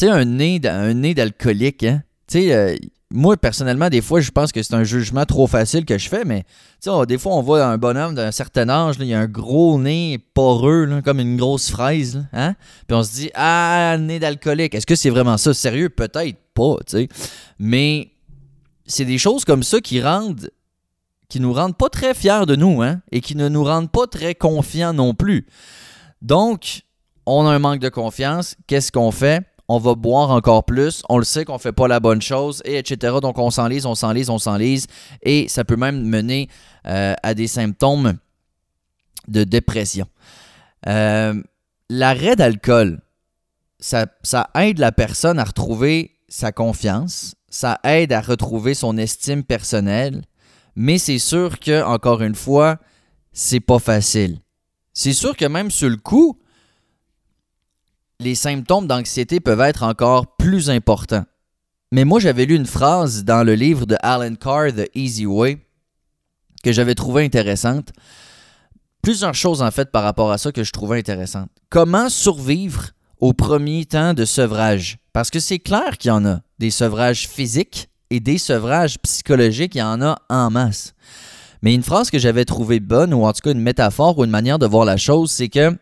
un 0.09 0.23
nez, 0.23 0.61
un 0.63 0.93
nez 0.93 1.13
d'alcoolique, 1.13 1.83
hein? 1.83 2.03
Tu 2.25 2.39
sais, 2.39 2.53
euh, 2.53 2.77
moi, 3.11 3.37
personnellement, 3.37 3.89
des 3.89 4.01
fois, 4.01 4.21
je 4.21 4.29
pense 4.29 4.51
que 4.51 4.61
c'est 4.61 4.75
un 4.75 4.83
jugement 4.83 5.25
trop 5.25 5.47
facile 5.47 5.83
que 5.83 5.97
je 5.97 6.07
fais, 6.07 6.25
mais 6.25 6.43
des 7.07 7.17
fois, 7.17 7.33
on 7.33 7.41
voit 7.41 7.65
un 7.65 7.77
bonhomme 7.77 8.13
d'un 8.13 8.31
certain 8.31 8.69
âge, 8.69 8.97
il 8.99 9.11
a 9.13 9.19
un 9.19 9.27
gros 9.27 9.79
nez 9.79 10.19
poreux, 10.33 11.01
comme 11.03 11.19
une 11.19 11.35
grosse 11.35 11.71
fraise, 11.71 12.27
hein? 12.33 12.55
puis 12.87 12.95
on 12.95 13.03
se 13.03 13.13
dit 13.13 13.31
Ah, 13.33 13.97
nez 13.99 14.19
d'alcoolique. 14.19 14.75
Est-ce 14.75 14.85
que 14.85 14.95
c'est 14.95 15.09
vraiment 15.09 15.37
ça? 15.37 15.53
Sérieux? 15.55 15.89
Peut-être 15.89 16.37
pas, 16.53 16.75
tu 16.85 16.97
sais. 16.97 17.09
Mais 17.57 18.11
c'est 18.85 19.05
des 19.05 19.17
choses 19.17 19.43
comme 19.43 19.63
ça 19.63 19.81
qui 19.81 20.01
rendent 20.01 20.49
qui 21.29 21.39
nous 21.39 21.53
rendent 21.53 21.77
pas 21.77 21.89
très 21.89 22.15
fiers 22.15 22.45
de 22.47 22.55
nous, 22.55 22.81
hein? 22.81 23.01
Et 23.11 23.21
qui 23.21 23.35
ne 23.35 23.49
nous 23.49 23.63
rendent 23.63 23.91
pas 23.91 24.07
très 24.07 24.33
confiants 24.33 24.93
non 24.93 25.13
plus. 25.13 25.45
Donc, 26.23 26.81
on 27.25 27.45
a 27.45 27.51
un 27.51 27.59
manque 27.59 27.79
de 27.79 27.89
confiance. 27.89 28.55
Qu'est-ce 28.65 28.91
qu'on 28.91 29.11
fait? 29.11 29.45
On 29.69 29.77
va 29.77 29.93
boire 29.93 30.31
encore 30.31 30.65
plus, 30.65 31.03
on 31.09 31.19
le 31.19 31.23
sait 31.23 31.45
qu'on 31.45 31.59
fait 31.59 31.71
pas 31.71 31.87
la 31.87 31.99
bonne 31.99 32.23
chose, 32.23 32.63
et 32.65 32.79
etc. 32.79 33.17
Donc 33.21 33.37
on 33.37 33.51
s'enlise, 33.51 33.85
on 33.85 33.93
s'enlise, 33.93 34.31
on 34.31 34.39
s'enlise, 34.39 34.87
et 35.21 35.47
ça 35.47 35.63
peut 35.63 35.75
même 35.75 36.03
mener 36.03 36.49
euh, 36.87 37.13
à 37.21 37.35
des 37.35 37.47
symptômes 37.47 38.17
de 39.27 39.43
dépression. 39.43 40.07
Euh, 40.87 41.39
l'arrêt 41.87 42.35
d'alcool, 42.35 42.99
ça, 43.79 44.07
ça 44.23 44.49
aide 44.55 44.79
la 44.79 44.91
personne 44.91 45.37
à 45.37 45.43
retrouver 45.43 46.15
sa 46.27 46.51
confiance, 46.51 47.35
ça 47.47 47.79
aide 47.83 48.11
à 48.11 48.21
retrouver 48.21 48.73
son 48.73 48.97
estime 48.97 49.43
personnelle, 49.43 50.23
mais 50.75 50.97
c'est 50.97 51.19
sûr 51.19 51.59
que, 51.59 51.83
encore 51.83 52.23
une 52.23 52.35
fois, 52.35 52.79
c'est 53.33 53.59
pas 53.59 53.79
facile. 53.79 54.39
C'est 54.93 55.13
sûr 55.13 55.37
que 55.37 55.45
même 55.45 55.69
sur 55.69 55.89
le 55.89 55.97
coup, 55.97 56.39
les 58.21 58.35
symptômes 58.35 58.85
d'anxiété 58.85 59.39
peuvent 59.39 59.61
être 59.61 59.83
encore 59.83 60.35
plus 60.35 60.69
importants. 60.69 61.23
Mais 61.91 62.03
moi, 62.03 62.19
j'avais 62.19 62.45
lu 62.45 62.55
une 62.55 62.65
phrase 62.65 63.23
dans 63.23 63.43
le 63.43 63.55
livre 63.55 63.85
de 63.85 63.95
Alan 64.01 64.35
Carr, 64.35 64.73
The 64.73 64.89
Easy 64.93 65.25
Way, 65.25 65.59
que 66.63 66.73
j'avais 66.73 66.95
trouvé 66.95 67.23
intéressante. 67.23 67.93
Plusieurs 69.01 69.33
choses, 69.33 69.61
en 69.61 69.71
fait, 69.71 69.91
par 69.91 70.03
rapport 70.03 70.31
à 70.31 70.37
ça 70.37 70.51
que 70.51 70.63
je 70.63 70.71
trouvais 70.71 70.99
intéressantes. 70.99 71.49
Comment 71.69 72.09
survivre 72.09 72.89
au 73.21 73.31
premier 73.31 73.85
temps 73.85 74.13
de 74.13 74.25
sevrage? 74.25 74.97
Parce 75.13 75.29
que 75.29 75.39
c'est 75.39 75.59
clair 75.59 75.97
qu'il 75.97 76.09
y 76.09 76.11
en 76.11 76.25
a 76.25 76.41
des 76.59 76.71
sevrages 76.71 77.27
physiques 77.27 77.89
et 78.09 78.19
des 78.19 78.37
sevrages 78.37 78.99
psychologiques, 78.99 79.75
il 79.75 79.79
y 79.79 79.81
en 79.83 80.01
a 80.01 80.19
en 80.29 80.49
masse. 80.51 80.93
Mais 81.61 81.73
une 81.73 81.83
phrase 81.83 82.09
que 82.09 82.19
j'avais 82.19 82.45
trouvée 82.45 82.81
bonne, 82.81 83.13
ou 83.13 83.25
en 83.25 83.31
tout 83.31 83.41
cas 83.41 83.51
une 83.51 83.61
métaphore 83.61 84.17
ou 84.17 84.25
une 84.25 84.31
manière 84.31 84.59
de 84.59 84.65
voir 84.65 84.83
la 84.83 84.97
chose, 84.97 85.31
c'est 85.31 85.49
que 85.49 85.77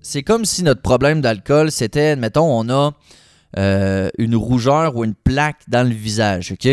c'est 0.00 0.22
comme 0.22 0.44
si 0.44 0.62
notre 0.62 0.82
problème 0.82 1.20
d'alcool, 1.20 1.70
c'était, 1.70 2.16
mettons, 2.16 2.46
on 2.46 2.68
a 2.68 2.92
euh, 3.56 4.10
une 4.18 4.36
rougeur 4.36 4.96
ou 4.96 5.04
une 5.04 5.14
plaque 5.14 5.62
dans 5.68 5.86
le 5.86 5.94
visage, 5.94 6.52
OK? 6.52 6.68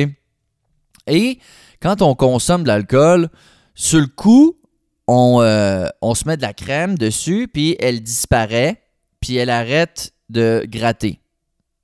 Et 1.07 1.39
quand 1.81 2.01
on 2.01 2.15
consomme 2.15 2.63
de 2.63 2.67
l'alcool, 2.67 3.29
sur 3.73 3.99
le 3.99 4.07
coup, 4.07 4.57
on, 5.07 5.41
euh, 5.41 5.87
on, 6.01 6.15
se 6.15 6.27
met 6.27 6.37
de 6.37 6.41
la 6.41 6.53
crème 6.53 6.97
dessus, 6.97 7.47
puis 7.51 7.75
elle 7.79 8.01
disparaît, 8.01 8.81
puis 9.19 9.35
elle 9.35 9.49
arrête 9.49 10.13
de 10.29 10.65
gratter, 10.67 11.19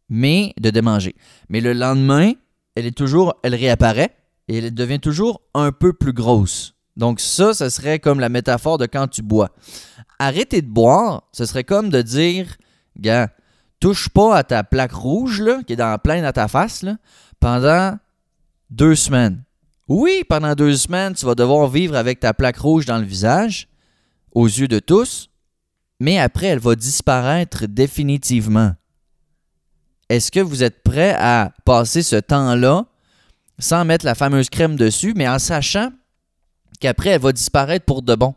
mais 0.10 0.54
de 0.60 0.70
démanger. 0.70 1.16
Mais 1.50 1.62
le 1.62 1.74
lendemain, 1.74 2.34
elle 2.76 2.86
est 2.86 2.98
toujours, 2.98 3.36
elle 3.44 3.56
réapparaît 3.56 4.16
et 4.48 4.58
elle 4.58 4.74
devient 4.74 5.00
toujours 5.00 5.42
un 5.54 5.72
peu 5.72 5.94
plus 5.94 6.14
grosse. 6.14 6.71
Donc 6.98 7.20
ça, 7.20 7.54
ce 7.54 7.70
serait 7.70 8.00
comme 8.00 8.20
la 8.20 8.30
métaphore 8.30 8.78
de 8.78 8.86
quand 8.86 9.08
tu 9.08 9.22
bois. 9.22 9.50
Arrêter 10.20 10.62
de 10.62 10.68
boire, 10.68 11.24
ce 11.32 11.46
serait 11.46 11.64
comme 11.64 11.90
de 11.90 12.02
dire, 12.02 12.58
gars, 12.98 13.30
touche 13.80 14.10
pas 14.10 14.36
à 14.38 14.44
ta 14.44 14.64
plaque 14.64 14.94
rouge 14.94 15.44
qui 15.66 15.74
est 15.74 15.78
dans 15.78 15.98
plein 15.98 16.24
à 16.24 16.34
ta 16.34 16.48
face 16.48 16.86
pendant 17.40 17.98
deux 18.70 18.96
semaines. 18.96 19.44
Oui, 19.88 20.24
pendant 20.30 20.54
deux 20.54 20.76
semaines, 20.76 21.14
tu 21.14 21.26
vas 21.26 21.36
devoir 21.36 21.68
vivre 21.68 21.96
avec 21.96 22.20
ta 22.20 22.34
plaque 22.34 22.58
rouge 22.58 22.86
dans 22.86 22.98
le 22.98 23.04
visage, 23.04 23.68
aux 24.32 24.46
yeux 24.46 24.68
de 24.68 24.80
tous, 24.80 25.30
mais 26.00 26.18
après, 26.18 26.48
elle 26.48 26.60
va 26.60 26.76
disparaître 26.76 27.66
définitivement. 27.68 28.74
Est-ce 30.08 30.32
que 30.32 30.40
vous 30.40 30.64
êtes 30.64 30.84
prêt 30.84 31.16
à 31.18 31.52
passer 31.66 32.04
ce 32.04 32.16
temps-là 32.16 32.86
sans 33.60 33.86
mettre 33.86 34.06
la 34.06 34.16
fameuse 34.16 34.50
crème 34.50 34.76
dessus, 34.76 35.14
mais 35.16 35.28
en 35.28 35.40
sachant 35.40 35.92
qu'après, 36.82 37.12
elle 37.12 37.22
va 37.22 37.32
disparaître 37.32 37.86
pour 37.86 38.02
de 38.02 38.16
bon. 38.16 38.36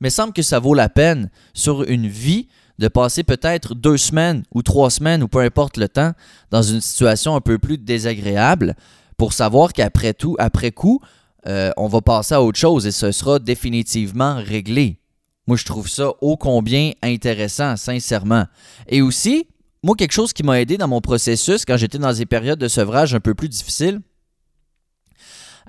Mais 0.00 0.10
semble 0.10 0.34
que 0.34 0.42
ça 0.42 0.58
vaut 0.58 0.74
la 0.74 0.90
peine 0.90 1.30
sur 1.54 1.84
une 1.84 2.06
vie 2.06 2.48
de 2.78 2.88
passer 2.88 3.22
peut-être 3.22 3.74
deux 3.74 3.96
semaines 3.96 4.42
ou 4.52 4.62
trois 4.62 4.90
semaines 4.90 5.22
ou 5.22 5.28
peu 5.28 5.38
importe 5.38 5.76
le 5.76 5.88
temps 5.88 6.12
dans 6.50 6.62
une 6.62 6.80
situation 6.80 7.36
un 7.36 7.40
peu 7.40 7.58
plus 7.58 7.78
désagréable 7.78 8.74
pour 9.16 9.32
savoir 9.32 9.72
qu'après 9.72 10.12
tout, 10.12 10.36
après 10.38 10.72
coup, 10.72 11.00
euh, 11.46 11.70
on 11.76 11.88
va 11.88 12.00
passer 12.00 12.34
à 12.34 12.42
autre 12.42 12.58
chose 12.58 12.86
et 12.86 12.90
ce 12.90 13.12
sera 13.12 13.38
définitivement 13.38 14.36
réglé. 14.36 14.98
Moi, 15.46 15.56
je 15.56 15.64
trouve 15.64 15.88
ça 15.88 16.12
ô 16.20 16.36
combien 16.36 16.92
intéressant, 17.02 17.76
sincèrement. 17.76 18.46
Et 18.88 19.02
aussi, 19.02 19.46
moi, 19.82 19.94
quelque 19.94 20.12
chose 20.12 20.32
qui 20.32 20.42
m'a 20.42 20.60
aidé 20.60 20.78
dans 20.78 20.88
mon 20.88 21.02
processus 21.02 21.64
quand 21.64 21.76
j'étais 21.76 21.98
dans 21.98 22.12
des 22.12 22.26
périodes 22.26 22.58
de 22.58 22.68
sevrage 22.68 23.14
un 23.14 23.20
peu 23.20 23.34
plus 23.34 23.50
difficiles, 23.50 24.00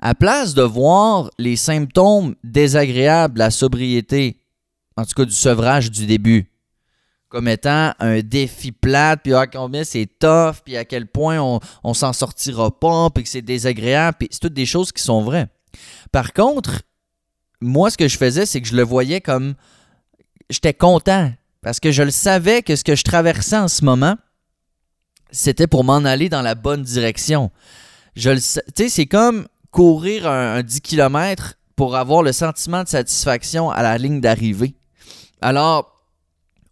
à 0.00 0.14
place 0.14 0.54
de 0.54 0.62
voir 0.62 1.30
les 1.38 1.56
symptômes 1.56 2.34
désagréables 2.44 3.34
de 3.34 3.38
la 3.38 3.50
sobriété, 3.50 4.40
en 4.96 5.04
tout 5.04 5.14
cas 5.14 5.24
du 5.24 5.34
sevrage 5.34 5.90
du 5.90 6.06
début, 6.06 6.50
comme 7.28 7.48
étant 7.48 7.92
un 7.98 8.20
défi 8.20 8.72
plate, 8.72 9.20
puis 9.22 9.34
à 9.34 9.46
combien 9.46 9.84
c'est 9.84 10.06
tough, 10.18 10.56
puis 10.64 10.76
à 10.76 10.84
quel 10.84 11.06
point 11.06 11.40
on, 11.82 11.94
s'en 11.94 12.12
sortira 12.12 12.70
pas, 12.70 13.10
puis 13.10 13.24
que 13.24 13.28
c'est 13.28 13.42
désagréable, 13.42 14.16
puis 14.20 14.28
c'est 14.30 14.40
toutes 14.40 14.54
des 14.54 14.66
choses 14.66 14.92
qui 14.92 15.02
sont 15.02 15.22
vraies. 15.22 15.48
Par 16.12 16.32
contre, 16.32 16.82
moi, 17.60 17.90
ce 17.90 17.96
que 17.96 18.08
je 18.08 18.16
faisais, 18.16 18.46
c'est 18.46 18.60
que 18.60 18.68
je 18.68 18.76
le 18.76 18.82
voyais 18.82 19.20
comme. 19.20 19.54
J'étais 20.48 20.74
content, 20.74 21.32
parce 21.62 21.80
que 21.80 21.90
je 21.90 22.02
le 22.02 22.12
savais 22.12 22.62
que 22.62 22.76
ce 22.76 22.84
que 22.84 22.94
je 22.94 23.02
traversais 23.02 23.56
en 23.56 23.68
ce 23.68 23.84
moment, 23.84 24.16
c'était 25.32 25.66
pour 25.66 25.82
m'en 25.82 25.96
aller 25.96 26.28
dans 26.28 26.42
la 26.42 26.54
bonne 26.54 26.82
direction. 26.82 27.50
Je 28.14 28.30
le 28.30 28.38
sais, 28.38 28.62
c'est 28.88 29.06
comme 29.06 29.48
courir 29.76 30.26
un, 30.26 30.62
10 30.62 30.80
km 30.80 31.58
pour 31.76 31.96
avoir 31.96 32.22
le 32.22 32.32
sentiment 32.32 32.82
de 32.82 32.88
satisfaction 32.88 33.70
à 33.70 33.82
la 33.82 33.98
ligne 33.98 34.22
d'arrivée. 34.22 34.74
Alors, 35.42 35.92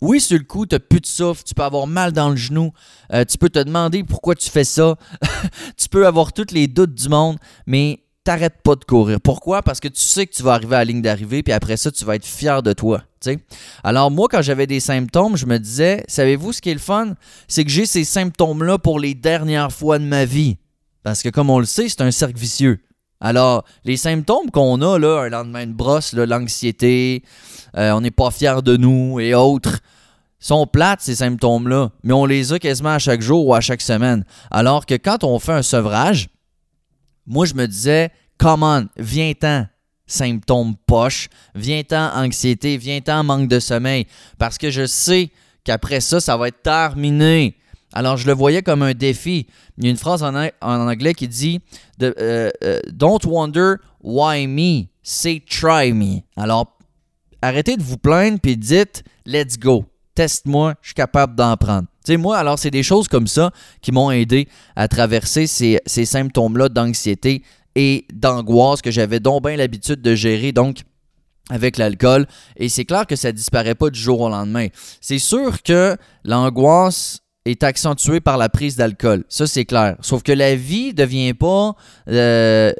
oui, 0.01 0.23
sur 0.23 0.39
le 0.39 0.45
coup, 0.45 0.65
tu 0.65 0.75
n'as 0.75 0.79
plus 0.79 1.01
de 1.01 1.07
souffle, 1.07 1.43
tu 1.45 1.53
peux 1.53 1.65
avoir 1.65 1.87
mal 1.87 2.13
dans 2.13 2.31
le 2.31 2.37
genou, 2.37 2.73
euh, 3.13 3.27
tu 3.27 3.37
peux 3.37 3.51
te 3.51 3.59
demander 3.59 4.05
pourquoi 4.05 4.35
tu 4.35 4.49
fais 4.49 4.65
ça, 4.65 4.97
tu 5.77 5.91
peux 5.91 6.07
avoir 6.07 6.33
tous 6.33 6.47
les 6.53 6.67
doutes 6.67 6.95
du 6.95 7.11
monde, 7.11 7.37
mais 7.67 8.01
t'arrêtes 8.25 8.63
pas 8.65 8.75
de 8.75 8.87
courir. 8.87 9.21
Pourquoi? 9.21 9.61
Parce 9.61 9.81
que 9.81 9.89
tu 9.89 10.01
sais 10.01 10.27
que 10.27 10.33
tu 10.33 10.43
vas 10.43 10.55
arriver 10.55 10.77
à 10.77 10.79
la 10.79 10.85
ligne 10.87 11.03
d'arrivée, 11.03 11.43
puis 11.43 11.53
après 11.53 11.77
ça, 11.77 11.91
tu 11.91 12.07
vas 12.07 12.17
être 12.17 12.25
fier 12.25 12.63
de 12.63 12.73
toi. 12.73 13.03
Alors 13.83 14.11
moi, 14.11 14.29
quand 14.31 14.41
j'avais 14.41 14.67
des 14.67 14.81
symptômes, 14.81 15.37
je 15.37 15.45
me 15.45 15.59
disais, 15.59 16.05
savez-vous 16.09 16.55
ce 16.55 16.63
qui 16.63 16.71
est 16.71 16.75
le 16.75 16.81
fun? 16.81 17.17
C'est 17.49 17.65
que 17.65 17.71
j'ai 17.71 17.85
ces 17.85 18.05
symptômes-là 18.05 18.79
pour 18.79 18.99
les 18.99 19.13
dernières 19.13 19.73
fois 19.73 19.99
de 19.99 20.05
ma 20.05 20.25
vie. 20.25 20.57
Parce 21.03 21.23
que 21.23 21.29
comme 21.29 21.51
on 21.51 21.59
le 21.59 21.67
sait, 21.67 21.91
c'est 21.91 22.01
un 22.01 22.11
cercle 22.11 22.39
vicieux. 22.39 22.81
Alors, 23.25 23.65
les 23.87 23.97
symptômes 23.97 24.51
qu'on 24.51 24.83
a, 24.83 24.99
là, 24.99 25.23
un 25.23 25.29
lendemain 25.31 25.67
de 25.67 25.73
brosse, 25.73 26.13
l'anxiété, 26.13 27.23
euh, 27.75 27.93
on 27.93 28.03
n'est 28.03 28.11
pas 28.11 28.31
fier 28.31 28.63
de 28.63 28.77
nous 28.77 29.19
et 29.19 29.35
autres, 29.35 29.81
sont 30.39 30.67
plates, 30.67 31.01
ces 31.01 31.15
symptômes-là, 31.15 31.91
mais 32.03 32.13
on 32.13 32.27
les 32.27 32.53
a 32.53 32.59
quasiment 32.59 32.91
à 32.91 32.99
chaque 32.99 33.23
jour 33.23 33.47
ou 33.47 33.55
à 33.55 33.63
chaque 33.63 33.81
semaine. 33.81 34.27
Alors 34.51 34.85
que 34.85 34.95
quand 34.95 35.25
on 35.25 35.39
fait 35.39 35.55
un 35.55 35.63
sevrage, 35.63 36.29
moi, 37.27 37.47
je 37.47 37.55
me 37.55 37.67
disais, 37.67 38.11
come 38.37 38.63
on, 38.63 38.89
viens-t'en, 38.99 39.69
symptômes 40.07 40.75
poches, 40.87 41.31
viens-t'en, 41.55 42.15
anxiété, 42.15 42.77
viens-t'en, 42.77 43.25
manque 43.25 43.49
de 43.49 43.59
sommeil, 43.59 44.07
parce 44.39 44.59
que 44.59 44.69
je 44.69 44.85
sais 44.85 45.31
qu'après 45.65 46.03
ça, 46.03 46.21
ça 46.21 46.37
va 46.37 46.49
être 46.49 46.61
terminé. 46.61 47.57
Alors, 47.95 48.17
je 48.17 48.27
le 48.27 48.33
voyais 48.33 48.63
comme 48.63 48.83
un 48.83 48.93
défi. 48.93 49.47
Il 49.79 49.85
y 49.85 49.87
a 49.87 49.91
une 49.91 49.97
phrase 49.97 50.25
en, 50.25 50.35
anglais 50.61 51.15
qui 51.15 51.29
dit 51.29 51.61
euh, 52.03 52.51
euh, 52.65 52.81
Don't 52.93 53.21
wonder 53.25 53.77
why 54.03 54.49
me, 54.49 54.87
say 55.03 55.41
try 55.49 55.93
me. 55.93 56.19
Alors, 56.37 56.77
arrêtez 57.41 57.77
de 57.77 57.83
vous 57.83 57.97
plaindre 57.97 58.41
puis 58.41 58.57
dites 58.57 59.05
Let's 59.25 59.59
go, 59.59 59.85
teste-moi, 60.17 60.75
je 60.83 60.89
suis 60.89 60.95
capable 60.95 61.37
d'en 61.37 61.57
prendre. 61.57 61.87
Tu 62.05 62.13
sais, 62.13 62.17
moi, 62.17 62.37
alors, 62.37 62.59
c'est 62.59 62.73
des 62.73 62.83
choses 62.83 63.07
comme 63.07 63.29
ça 63.29 63.53
qui 63.81 63.93
m'ont 63.93 64.11
aidé 64.11 64.49
à 64.75 64.89
traverser 64.89 65.47
ces, 65.47 65.81
symptômes-là 65.87 66.69
d'anxiété 66.69 67.45
et 67.77 68.07
d'angoisse 68.13 68.83
que 68.83 68.91
j'avais 68.91 69.21
donc 69.21 69.45
bien 69.45 69.57
l'habitude 69.57 70.03
de 70.03 70.15
gérer. 70.17 70.51
Donc, 70.51 70.79
avec 71.51 71.77
l'alcool. 71.77 72.27
Et 72.57 72.69
c'est 72.69 72.85
clair 72.85 73.07
que 73.07 73.17
ça 73.17 73.31
disparaît 73.31 73.75
pas 73.75 73.91
du 73.91 74.01
jour 74.01 74.21
au 74.21 74.29
lendemain. 74.29 74.69
C'est 75.01 75.19
sûr 75.19 75.63
que 75.63 75.97
l'angoisse 76.25 77.21
est 77.45 77.63
accentué 77.63 78.21
par 78.21 78.39
la 78.39 78.49
prise 78.49 78.77
d'alcool. 78.77 79.25
Ça, 79.29 79.47
c'est 79.47 79.67
clair. 79.67 79.97
Sauf 80.01 80.23
que 80.23 80.33
la 80.33 80.57
vie 80.57 80.89
ne 80.89 80.93
devient 80.93 81.35
pas 81.35 81.75
euh, 82.09 82.73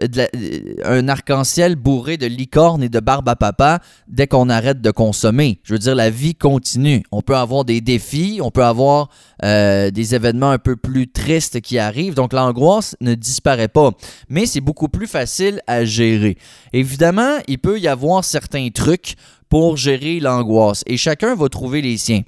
un 0.85 1.09
arc-en-ciel 1.09 1.77
bourré 1.77 2.17
de 2.17 2.27
licorne 2.27 2.83
et 2.83 2.89
de 2.89 3.01
barbe 3.01 3.29
à 3.29 3.37
papa 3.37 3.81
dès 4.09 4.27
qu'on 4.27 4.49
arrête 4.49 4.81
de 4.81 4.91
consommer. 4.91 5.61
Je 5.65 5.75
veux 5.75 5.79
dire, 5.79 5.95
la 5.95 6.09
vie 6.09 6.35
continue. 6.35 7.03
On 7.13 7.21
peut 7.21 7.37
avoir 7.37 7.65
des 7.67 7.83
défis, 7.83 8.41
on 8.43 8.51
peut 8.51 8.65
avoir 8.65 9.11
euh, 9.45 9.91
des 9.91 10.15
événements 10.15 10.51
un 10.51 10.59
peu 10.59 10.77
plus 10.77 11.09
tristes 11.09 11.61
qui 11.61 11.79
arrivent. 11.79 12.15
Donc, 12.15 12.33
l'angoisse 12.33 12.97
ne 13.01 13.15
disparaît 13.15 13.69
pas. 13.69 13.91
Mais 14.31 14.47
c'est 14.47 14.63
beaucoup 14.63 14.89
plus 14.89 15.07
facile 15.07 15.61
à 15.67 15.85
gérer. 15.85 16.39
Évidemment, 16.73 17.37
il 17.49 17.59
peut 17.59 17.79
y 17.79 17.89
avoir 17.89 18.25
certains 18.25 18.69
trucs 18.71 19.17
pour 19.51 19.77
gérer 19.77 20.21
l'angoisse 20.21 20.83
et 20.87 20.97
chacun 20.97 21.35
va 21.35 21.49
trouver 21.49 21.83
les 21.83 21.99
siens. 21.99 22.23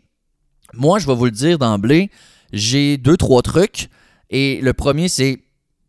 Moi, 0.74 0.98
je 0.98 1.06
vais 1.06 1.14
vous 1.14 1.24
le 1.26 1.30
dire 1.30 1.58
d'emblée, 1.58 2.10
j'ai 2.52 2.96
deux, 2.96 3.16
trois 3.16 3.42
trucs. 3.42 3.88
Et 4.30 4.60
le 4.60 4.72
premier, 4.72 5.08
c'est 5.08 5.38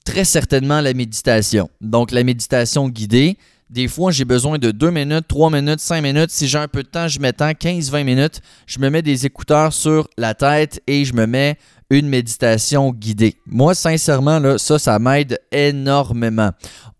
très 0.05 0.23
certainement 0.23 0.81
la 0.81 0.93
méditation. 0.93 1.69
Donc, 1.81 2.11
la 2.11 2.23
méditation 2.23 2.89
guidée. 2.89 3.37
Des 3.69 3.89
fois, 3.89 4.11
j'ai 4.11 4.23
besoin 4.23 4.57
de 4.57 4.71
deux 4.71 4.91
minutes, 4.91 5.27
trois 5.27 5.49
minutes, 5.49 5.81
cinq 5.81 6.01
minutes. 6.01 6.29
Si 6.29 6.47
j'ai 6.47 6.57
un 6.57 6.69
peu 6.69 6.83
de 6.83 6.87
temps, 6.87 7.09
je 7.09 7.19
m'étends 7.19 7.49
15-20 7.49 8.03
minutes. 8.05 8.41
Je 8.65 8.79
me 8.79 8.89
mets 8.89 9.01
des 9.01 9.25
écouteurs 9.25 9.73
sur 9.73 10.07
la 10.17 10.33
tête 10.33 10.81
et 10.87 11.03
je 11.03 11.13
me 11.13 11.25
mets 11.25 11.57
une 11.89 12.07
méditation 12.07 12.93
guidée. 12.93 13.35
Moi, 13.45 13.75
sincèrement, 13.75 14.39
là, 14.39 14.57
ça, 14.57 14.79
ça 14.79 14.99
m'aide 14.99 15.39
énormément. 15.51 16.51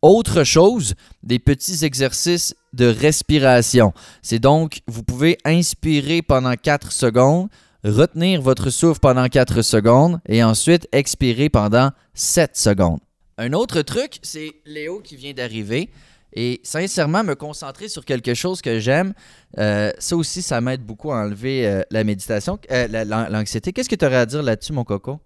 Autre 0.02 0.44
chose, 0.44 0.96
des 1.24 1.40
petits 1.40 1.86
exercices 1.86 2.54
de 2.74 2.86
respiration. 2.86 3.94
C'est 4.22 4.40
donc, 4.40 4.82
vous 4.88 5.04
pouvez 5.04 5.38
inspirer 5.46 6.22
pendant 6.22 6.54
4 6.54 6.92
secondes, 6.92 7.48
retenir 7.90 8.42
votre 8.42 8.70
souffle 8.70 9.00
pendant 9.00 9.28
4 9.28 9.62
secondes 9.62 10.20
et 10.28 10.44
ensuite 10.44 10.88
expirer 10.92 11.50
pendant 11.50 11.92
7 12.14 12.56
secondes. 12.58 13.00
Un 13.38 13.54
autre 13.54 13.82
truc, 13.82 14.20
c'est 14.24 14.52
Léo 14.66 15.00
qui 15.00 15.16
vient 15.16 15.34
d'arriver. 15.34 15.90
Et 16.34 16.60
sincèrement, 16.64 17.24
me 17.24 17.36
concentrer 17.36 17.88
sur 17.88 18.06
quelque 18.06 18.34
chose 18.34 18.62
que 18.62 18.80
j'aime, 18.80 19.14
euh, 19.58 19.92
ça 19.98 20.16
aussi, 20.16 20.42
ça 20.42 20.60
m'aide 20.62 20.82
beaucoup 20.82 21.12
à 21.12 21.24
enlever 21.24 21.66
euh, 21.66 21.82
la 21.90 22.04
méditation, 22.04 22.60
euh, 22.72 22.88
l'anxiété. 23.30 23.74
Qu'est-ce 23.74 23.90
que 23.90 23.96
tu 23.96 24.06
aurais 24.06 24.18
à 24.18 24.26
dire 24.26 24.44
là-dessus, 24.44 24.74
mon 24.74 24.84
coco? 24.84 25.20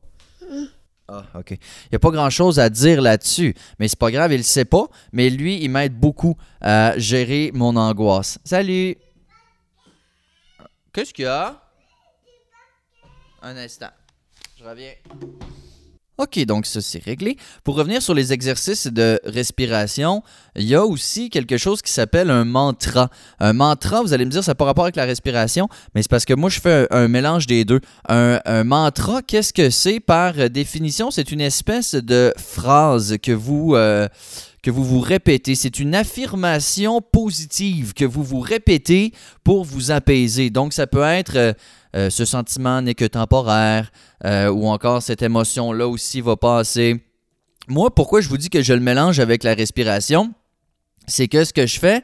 Ah, 1.07 1.25
OK. 1.37 1.51
Il 1.51 1.57
n'y 1.91 1.95
a 1.95 1.99
pas 1.99 2.11
grand-chose 2.11 2.59
à 2.59 2.69
dire 2.69 3.01
là-dessus, 3.01 3.55
mais 3.79 3.87
c'est 3.87 3.99
pas 3.99 4.11
grave, 4.11 4.31
il 4.31 4.37
le 4.37 4.43
sait 4.43 4.65
pas. 4.65 4.87
Mais 5.11 5.29
lui, 5.29 5.61
il 5.61 5.69
m'aide 5.69 5.99
beaucoup 5.99 6.37
à 6.61 6.97
gérer 6.97 7.51
mon 7.53 7.75
angoisse. 7.75 8.37
Salut! 8.45 8.95
Qu'est-ce 10.93 11.13
qu'il 11.13 11.25
y 11.25 11.27
a? 11.27 11.60
Un 13.41 13.57
instant. 13.57 13.89
Je 14.57 14.63
reviens. 14.63 14.93
OK, 16.17 16.37
donc 16.45 16.67
ça 16.67 16.81
c'est 16.81 17.03
réglé. 17.03 17.37
Pour 17.63 17.75
revenir 17.75 17.99
sur 17.99 18.13
les 18.13 18.31
exercices 18.31 18.85
de 18.85 19.19
respiration, 19.23 20.21
il 20.55 20.65
y 20.65 20.75
a 20.75 20.85
aussi 20.85 21.31
quelque 21.31 21.57
chose 21.57 21.81
qui 21.81 21.91
s'appelle 21.91 22.29
un 22.29 22.45
mantra. 22.45 23.09
Un 23.39 23.53
mantra, 23.53 24.03
vous 24.03 24.13
allez 24.13 24.25
me 24.25 24.29
dire, 24.29 24.43
ça 24.43 24.51
n'a 24.51 24.55
pas 24.55 24.65
rapport 24.65 24.83
avec 24.83 24.95
la 24.95 25.05
respiration, 25.05 25.67
mais 25.95 26.03
c'est 26.03 26.11
parce 26.11 26.25
que 26.25 26.35
moi 26.35 26.51
je 26.51 26.59
fais 26.59 26.87
un, 26.91 27.07
mélange 27.07 27.47
des 27.47 27.65
deux. 27.65 27.79
Un, 28.07 28.63
mantra, 28.63 29.23
qu'est-ce 29.23 29.53
que 29.53 29.71
c'est? 29.71 29.99
Par 29.99 30.51
définition? 30.51 31.09
C'est 31.09 31.31
une 31.31 31.41
espèce 31.41 31.95
de 31.95 32.31
phrase 32.37 33.17
que 33.21 33.31
vous... 33.31 33.75
Euh, 33.75 34.07
que 34.61 34.69
vous 34.69 34.83
vous 34.83 34.99
répétez. 34.99 35.55
C'est 35.55 35.79
une 35.79 35.95
affirmation 35.95 37.01
positive 37.01 37.95
que 37.95 38.05
vous 38.05 38.23
vous 38.23 38.41
répétez 38.41 39.11
pour 39.43 39.65
vous 39.65 39.89
apaiser. 39.89 40.51
Donc, 40.51 40.73
ça 40.73 40.85
peut 40.85 41.01
être 41.01 41.55
euh, 41.95 42.09
ce 42.09 42.25
sentiment 42.25 42.81
n'est 42.81 42.95
que 42.95 43.05
temporaire, 43.05 43.91
euh, 44.25 44.49
ou 44.49 44.67
encore 44.67 45.01
cette 45.01 45.21
émotion-là 45.21 45.87
aussi 45.87 46.21
va 46.21 46.35
passer. 46.35 47.03
Moi, 47.67 47.93
pourquoi 47.93 48.21
je 48.21 48.29
vous 48.29 48.37
dis 48.37 48.49
que 48.49 48.61
je 48.61 48.73
le 48.73 48.79
mélange 48.79 49.19
avec 49.19 49.43
la 49.43 49.53
respiration, 49.53 50.33
c'est 51.07 51.27
que 51.27 51.43
ce 51.43 51.53
que 51.53 51.67
je 51.67 51.79
fais, 51.79 52.03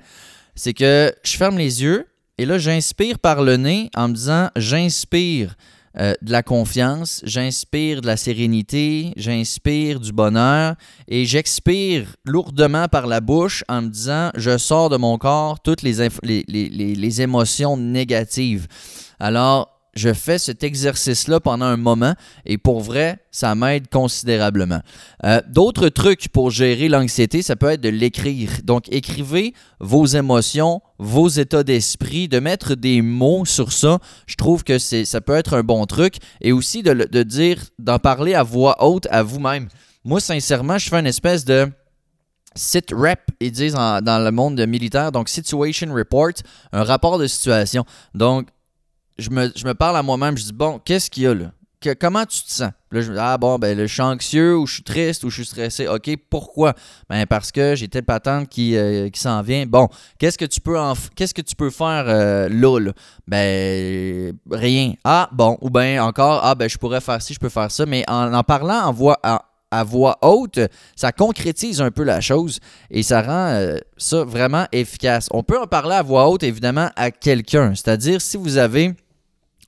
c'est 0.56 0.74
que 0.74 1.14
je 1.24 1.38
ferme 1.38 1.58
les 1.58 1.84
yeux 1.84 2.08
et 2.40 2.46
là, 2.46 2.60
j'inspire 2.60 3.18
par 3.18 3.42
le 3.42 3.58
nez 3.58 3.90
en 3.96 4.10
me 4.10 4.14
disant, 4.14 4.50
j'inspire 4.56 5.56
euh, 6.00 6.14
de 6.22 6.32
la 6.32 6.44
confiance, 6.44 7.22
j'inspire 7.24 8.02
de 8.02 8.06
la 8.06 8.16
sérénité, 8.16 9.14
j'inspire 9.18 10.00
du 10.00 10.12
bonheur 10.12 10.76
et 11.08 11.26
j'expire 11.26 12.16
lourdement 12.26 12.88
par 12.88 13.08
la 13.08 13.22
bouche 13.22 13.64
en 13.68 13.82
me 13.82 13.88
disant 13.88 14.30
je 14.36 14.60
sors 14.60 14.90
de 14.90 14.98
mon 14.98 15.18
corps 15.18 15.60
toutes 15.60 15.82
les, 15.82 16.08
les, 16.22 16.46
les 16.70 17.22
émotions 17.22 17.76
négatives. 17.76 18.68
Alors, 19.20 19.77
je 19.98 20.14
fais 20.14 20.38
cet 20.38 20.64
exercice-là 20.64 21.40
pendant 21.40 21.66
un 21.66 21.78
moment 21.78 22.14
et 22.46 22.58
pour 22.58 22.82
vrai, 22.82 23.20
ça 23.32 23.56
m'aide 23.56 23.90
considérablement. 23.90 24.82
Euh, 25.26 25.42
d'autres 25.48 25.90
trucs 25.90 26.30
pour 26.30 26.52
gérer 26.52 26.88
l'anxiété, 26.88 27.42
ça 27.42 27.56
peut 27.56 27.72
être 27.72 27.82
de 27.82 27.90
l'écrire. 27.90 28.50
Donc, 28.64 28.86
écrivez 28.92 29.54
vos 29.80 30.06
émotions, 30.06 30.82
vos 31.00 31.28
états 31.28 31.64
d'esprit, 31.64 32.28
de 32.28 32.40
mettre 32.40 32.76
des 32.76 33.02
mots 33.02 33.46
sur 33.46 33.72
ça. 33.72 34.00
Je 34.26 34.36
trouve 34.36 34.64
que 34.64 34.78
ça 34.80 35.22
peut 35.22 35.36
être 35.36 35.56
un 35.56 35.64
bon 35.64 35.86
truc 35.86 36.16
et 36.42 36.52
aussi 36.52 36.84
de, 36.84 36.94
de 36.94 37.24
dire, 37.24 37.60
d'en 37.80 38.00
parler 38.00 38.34
à 38.34 38.44
voix 38.44 38.84
haute 38.84 39.08
à 39.12 39.24
vous-même. 39.24 39.68
Moi, 40.04 40.20
sincèrement, 40.20 40.78
je 40.78 40.90
fais 40.90 41.00
une 41.00 41.08
espèce 41.08 41.44
de 41.44 41.70
sit 42.56 42.92
rep, 42.92 43.20
ils 43.40 43.52
disent 43.52 43.74
dans 43.74 44.24
le 44.24 44.32
monde 44.32 44.60
militaire, 44.66 45.12
donc 45.12 45.30
situation 45.30 45.94
report, 45.94 46.34
un 46.72 46.84
rapport 46.84 47.20
de 47.20 47.28
situation. 47.28 47.86
Donc, 48.14 48.48
je 49.18 49.30
me, 49.30 49.74
parle 49.74 49.98
à 49.98 50.04
moi-même, 50.04 50.38
je 50.38 50.44
dis, 50.44 50.54
bon, 50.54 50.80
qu'est-ce 50.84 51.10
qu'il 51.10 51.24
y 51.24 51.28
a 51.28 51.34
là? 51.34 51.52
comment 52.00 52.26
tu 52.26 52.44
te 52.44 52.52
sens? 52.52 52.72
Là, 52.92 53.02
je 53.02 53.10
me 53.10 53.14
dis, 53.14 53.22
ah 53.22 53.38
bon, 53.38 53.58
ben, 53.58 53.78
je 53.78 53.86
suis 53.86 54.02
anxieux 54.02 54.58
ou 54.58 54.66
je 54.66 54.76
suis 54.76 54.84
triste 54.84 55.24
ou 55.24 55.30
je 55.30 55.36
suis 55.36 55.46
stressé. 55.46 55.88
OK, 55.88 56.10
pourquoi? 56.30 56.74
Ben, 57.10 57.26
parce 57.26 57.52
que 57.52 57.76
j'ai 57.76 57.88
telle 57.88 58.04
patente 58.04 58.50
qui, 58.50 58.76
euh, 58.76 59.10
qui 59.10 59.20
s'en 59.20 59.42
vient. 59.42 59.66
Bon, 59.66 59.88
qu'est-ce 60.18 60.38
que 60.38 60.46
tu 60.46 60.60
peux 60.60 60.76
qu'est-ce 61.16 61.34
que 61.34 61.42
tu 61.42 61.56
peux 61.56 61.70
faire 61.70 62.06
euh, 62.08 62.50
là, 62.50 62.92
Ben, 63.28 64.34
rien. 64.52 64.94
Ah, 65.04 65.30
bon, 65.32 65.58
ou 65.62 65.70
bien 65.70 66.04
encore, 66.04 66.42
ah, 66.44 66.56
ben, 66.56 66.68
je 66.68 66.78
pourrais 66.78 67.00
faire 67.00 67.22
ci, 67.22 67.34
je 67.34 67.40
peux 67.40 67.50
faire 67.50 67.72
ça. 67.72 67.86
Mais 67.86 68.04
en 68.10 68.34
en 68.34 68.44
parlant 68.44 68.86
en 68.86 68.92
voix, 68.92 69.20
à 69.72 69.84
voix 69.84 70.18
haute, 70.22 70.60
ça 70.96 71.12
concrétise 71.12 71.82
un 71.82 71.92
peu 71.92 72.04
la 72.04 72.22
chose 72.22 72.60
et 72.90 73.04
ça 73.04 73.22
rend 73.22 73.48
euh, 73.54 73.78
ça 73.98 74.24
vraiment 74.24 74.66
efficace. 74.72 75.28
On 75.32 75.44
peut 75.44 75.60
en 75.60 75.68
parler 75.68 75.96
à 75.96 76.04
voix 76.04 76.30
haute, 76.30 76.44
évidemment, 76.44 76.90
à 76.96 77.12
quelqu'un. 77.12 77.76
C'est-à-dire, 77.76 78.22
si 78.22 78.38
vous 78.38 78.58
avez 78.58 78.94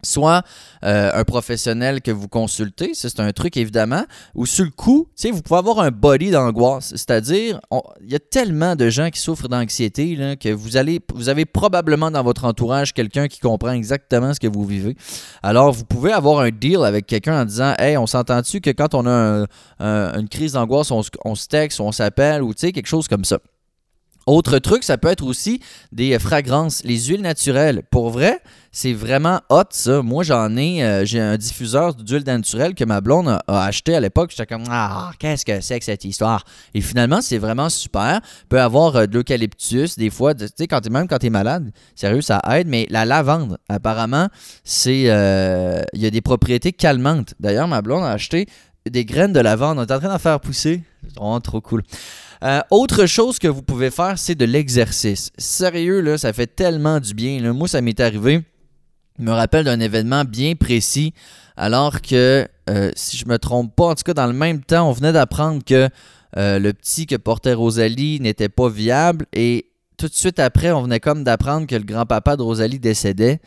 soit 0.04 0.44
euh, 0.84 1.12
un 1.14 1.24
professionnel 1.24 2.02
que 2.02 2.12
vous 2.12 2.28
consultez, 2.28 2.92
c'est 2.94 3.20
un 3.20 3.32
truc 3.32 3.58
évidemment, 3.58 4.04
ou 4.36 4.46
sur 4.46 4.66
le 4.66 4.72
coup, 4.72 5.08
vous 5.32 5.42
pouvez 5.42 5.60
avoir 5.60 5.80
un 5.80 5.92
body 5.92 6.32
d'angoisse, 6.32 6.90
c'est-à-dire 6.92 7.60
il 8.02 8.12
y 8.12 8.16
a 8.16 8.20
tellement 8.20 8.76
de 8.76 8.90
gens 8.90 9.10
qui 9.10 9.20
souffrent 9.20 9.48
d'anxiété 9.48 10.38
que 10.40 10.50
vous 10.54 10.78
avez 10.78 11.46
probablement 11.46 12.12
dans 12.12 12.24
votre 12.24 12.46
entourage 12.46 12.94
quelqu'un 12.94 13.28
qui 13.28 13.40
comprend 13.40 13.72
exactement 13.72 14.34
ce 14.34 14.40
que 14.40 14.48
vous 14.48 14.66
vivez. 14.66 14.96
Alors 15.44 15.72
vous 15.72 15.86
pouvez 15.86 16.12
avoir 16.12 16.40
un 16.40 16.50
deal 16.50 16.84
avec 16.84 17.06
quelqu'un 17.06 17.42
en 17.42 17.46
disant 17.46 17.74
"Hey, 17.78 17.98
on 17.98 18.08
s'entend-tu 18.08 18.62
que 18.62 18.72
quand 18.72 18.94
on 18.94 19.06
a 19.08 19.46
une 19.80 20.30
crise 20.30 20.54
d'angoisse, 20.54 20.92
on, 20.92 21.36
se 21.36 21.48
texte, 21.48 21.80
on 21.80 21.92
s'appelle 21.92 22.42
ou 22.42 22.54
quelque 22.54 22.88
chose 22.88 23.08
comme 23.08 23.26
ça." 23.26 23.40
Autre 24.30 24.60
truc, 24.60 24.84
ça 24.84 25.00
peut 25.00 25.08
être 25.08 25.26
aussi 25.26 25.60
des 25.92 26.20
fragrances, 26.20 26.84
les 26.84 27.06
huiles 27.06 27.24
naturelles. 27.24 27.82
Pour 27.90 28.12
vrai, 28.12 28.40
c'est 28.72 28.94
vraiment 28.94 29.42
hot 29.50 29.64
ça. 29.72 30.04
Moi, 30.04 30.24
j'en 30.24 30.56
ai, 30.56 30.84
euh, 30.84 31.04
j'ai 31.04 31.20
un 31.20 31.36
diffuseur 31.36 31.96
d'huile 31.96 32.26
naturelle 32.28 32.76
que 32.76 32.84
ma 32.84 33.02
blonde 33.02 33.40
a, 33.48 33.64
acheté 33.64 33.96
à 33.96 34.00
l'époque. 34.00 34.30
J'étais 34.30 34.46
comme, 34.46 34.66
ah, 34.70 35.10
qu'est-ce 35.18 35.44
que 35.44 35.62
c'est 35.62 35.80
que 35.80 35.86
cette 35.86 36.06
histoire? 36.06 36.44
Et 36.76 36.82
finalement, 36.82 37.22
c'est 37.22 37.40
vraiment 37.40 37.70
super. 37.70 38.22
Peut 38.50 38.62
avoir 38.62 38.98
euh, 38.98 39.06
de 39.08 39.16
l'eucalyptus, 39.16 39.98
des 39.98 40.12
fois, 40.12 40.36
tu 40.36 40.46
sais, 40.56 40.68
quand 40.68 40.88
même 40.92 41.08
quand 41.08 41.18
t'es 41.18 41.32
malade, 41.32 41.72
sérieux, 41.96 42.22
ça 42.22 42.40
aide. 42.52 42.68
Mais 42.68 42.86
la 42.92 43.06
lavande, 43.06 43.58
apparemment, 43.68 44.28
c'est, 44.64 45.06
euh, 45.08 45.82
il 45.94 46.02
y 46.02 46.06
a 46.06 46.12
des 46.12 46.22
propriétés 46.22 46.72
calmantes. 46.72 47.34
D'ailleurs, 47.40 47.68
ma 47.68 47.82
blonde 47.82 48.04
a 48.04 48.12
acheté 48.12 48.46
des 48.88 49.06
graines 49.06 49.34
de 49.34 49.40
lavande. 49.40 49.80
On 49.80 49.82
est 49.82 49.92
en 49.92 49.98
train 49.98 50.10
d'en 50.10 50.20
faire 50.20 50.40
pousser. 50.40 50.84
C'est 51.08 51.42
trop 51.42 51.62
cool. 51.62 51.82
Euh, 52.44 52.62
autre 52.70 53.06
chose 53.06 53.38
que 53.38 53.48
vous 53.48 53.62
pouvez 53.62 53.92
faire, 53.92 54.18
c'est 54.18 54.36
de 54.36 54.46
l'exercice. 54.46 55.32
Sérieux, 55.38 56.00
là, 56.00 56.18
ça 56.18 56.32
fait 56.32 56.48
tellement 56.48 57.00
du 57.00 57.14
bien. 57.14 57.52
Moi, 57.54 57.68
ça 57.68 57.82
m'est 57.82 58.00
arrivé. 58.00 58.42
Je 59.18 59.24
me 59.24 59.32
rappelle 59.32 59.66
d'un 59.66 59.82
événement 59.82 60.24
bien 60.24 60.56
précis, 60.56 61.14
alors 61.58 62.02
que, 62.02 62.48
euh, 62.70 62.92
si 62.96 63.18
je 63.18 63.26
me 63.28 63.38
trompe 63.38 63.76
pas, 63.76 63.88
en 63.88 63.96
tout 63.96 64.04
cas, 64.04 64.14
dans 64.14 64.28
le 64.28 64.34
même 64.34 64.64
temps, 64.64 64.88
on 64.88 64.94
venait 64.94 65.12
d'apprendre 65.12 65.62
que 65.66 65.90
euh, 66.38 66.60
le 66.60 66.72
petit 66.72 67.06
que 67.06 67.18
portait 67.18 67.54
Rosalie 67.54 68.22
n'était 68.22 68.48
pas 68.48 68.70
viable 68.70 69.26
et 69.34 69.66
tout 69.98 70.08
de 70.08 70.14
suite 70.14 70.40
après, 70.40 70.72
on 70.72 70.84
venait 70.84 71.02
comme 71.02 71.26
d'apprendre 71.26 71.68
que 71.68 71.76
le 71.76 71.84
grand-papa 71.84 72.38
de 72.38 72.42
Rosalie 72.42 72.80
décédait. 72.80 73.42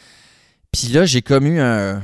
Puis 0.71 0.89
là, 0.89 1.07
j'ai 1.07 1.23
comme 1.23 1.47
eu 1.47 1.61
un, 1.61 2.03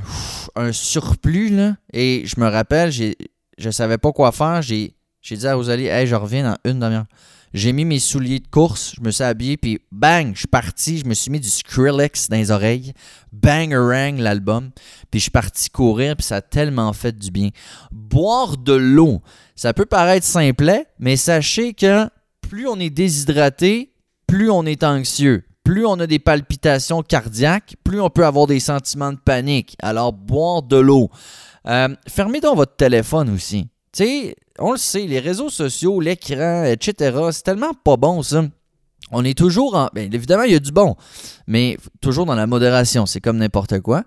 un 0.57 0.72
surplus, 0.72 1.51
là, 1.51 1.77
et 1.92 2.22
je 2.24 2.40
me 2.40 2.48
rappelle, 2.48 2.90
je 2.90 3.70
savais 3.70 3.98
pas 3.98 4.12
quoi 4.12 4.33
faire. 4.33 4.62
J'ai 4.62 4.94
J'ai 5.20 5.37
dit 5.37 5.46
à 5.46 5.54
Rosalie, 5.54 5.87
hey, 5.87 6.07
je 6.07 6.14
reviens 6.14 6.44
dans 6.50 6.70
une 6.70 6.81
demi-heure. 6.81 7.07
J'ai 7.54 7.72
mis 7.72 7.87
mes 7.87 7.98
souliers 7.98 8.40
de 8.40 8.46
course, 8.46 8.94
je 8.96 9.02
me 9.02 9.11
suis 9.11 9.24
habillé, 9.24 9.57
puis 9.57 9.81
bang, 9.90 10.33
je 10.35 10.40
suis 10.40 10.48
parti, 10.48 10.98
je 10.98 11.07
me 11.07 11.14
suis 11.14 11.31
mis 11.31 11.40
du 11.40 11.48
Skrillex 11.48 12.28
dans 12.28 12.37
les 12.37 12.50
oreilles, 12.50 12.92
bang 13.33 13.72
rang 13.72 14.16
l'album, 14.18 14.70
puis 15.11 15.18
je 15.18 15.24
suis 15.24 15.31
parti 15.31 15.70
courir, 15.70 16.14
puis 16.14 16.26
ça 16.26 16.37
a 16.37 16.40
tellement 16.42 16.92
fait 16.92 17.16
du 17.16 17.31
bien. 17.31 17.48
Boire 17.90 18.59
de 18.59 18.74
l'eau, 18.74 19.22
ça 19.57 19.72
peut 19.72 19.87
paraître 19.87 20.26
simplet, 20.26 20.87
mais 20.98 21.16
sachez 21.16 21.72
que 21.72 22.09
plus 22.42 22.68
on 22.68 22.78
est 22.78 22.90
déshydraté, 22.90 23.92
plus 24.26 24.50
on 24.50 24.66
est 24.66 24.85
anxieux. 24.85 25.44
Plus 25.64 25.85
on 25.85 26.00
a 26.00 26.07
des 26.07 26.18
palpitations 26.18 27.02
cardiaques, 27.02 27.76
plus 27.85 28.00
on 28.00 28.09
peut 28.09 28.24
avoir 28.24 28.46
des 28.46 28.61
sentiments 28.61 29.12
de 29.12 29.18
panique. 29.18 29.76
Alors, 29.83 30.14
boire 30.14 30.62
de 30.62 30.76
l'eau. 30.78 31.11
Euh, 31.66 31.94
fermez 32.07 32.40
donc 32.40 32.57
votre 32.57 32.76
téléphone 32.76 33.28
aussi. 33.28 33.68
Tu 33.92 34.05
sais, 34.05 34.37
on 34.59 34.72
le 34.72 34.79
sait, 34.79 35.07
les 35.07 35.20
réseaux 35.20 35.51
sociaux, 35.51 36.01
l'écran, 36.01 36.64
etc., 36.64 37.16
c'est 37.33 37.42
tellement 37.42 37.72
pas 37.72 37.96
bon 37.96 38.22
ça. 38.22 38.44
On 39.11 39.24
est 39.24 39.37
toujours 39.37 39.74
en. 39.74 39.88
Bien, 39.94 40.09
évidemment, 40.12 40.42
il 40.42 40.53
y 40.53 40.57
a 40.57 40.61
du 40.61 40.72
bon, 40.72 40.96
mais 41.46 41.79
toujours 42.01 42.27
dans 42.27 42.35
la 42.35 42.46
modération. 42.46 43.07
C'est 43.07 43.20
comme 43.20 43.38
n'importe 43.38 43.81
quoi. 43.81 44.05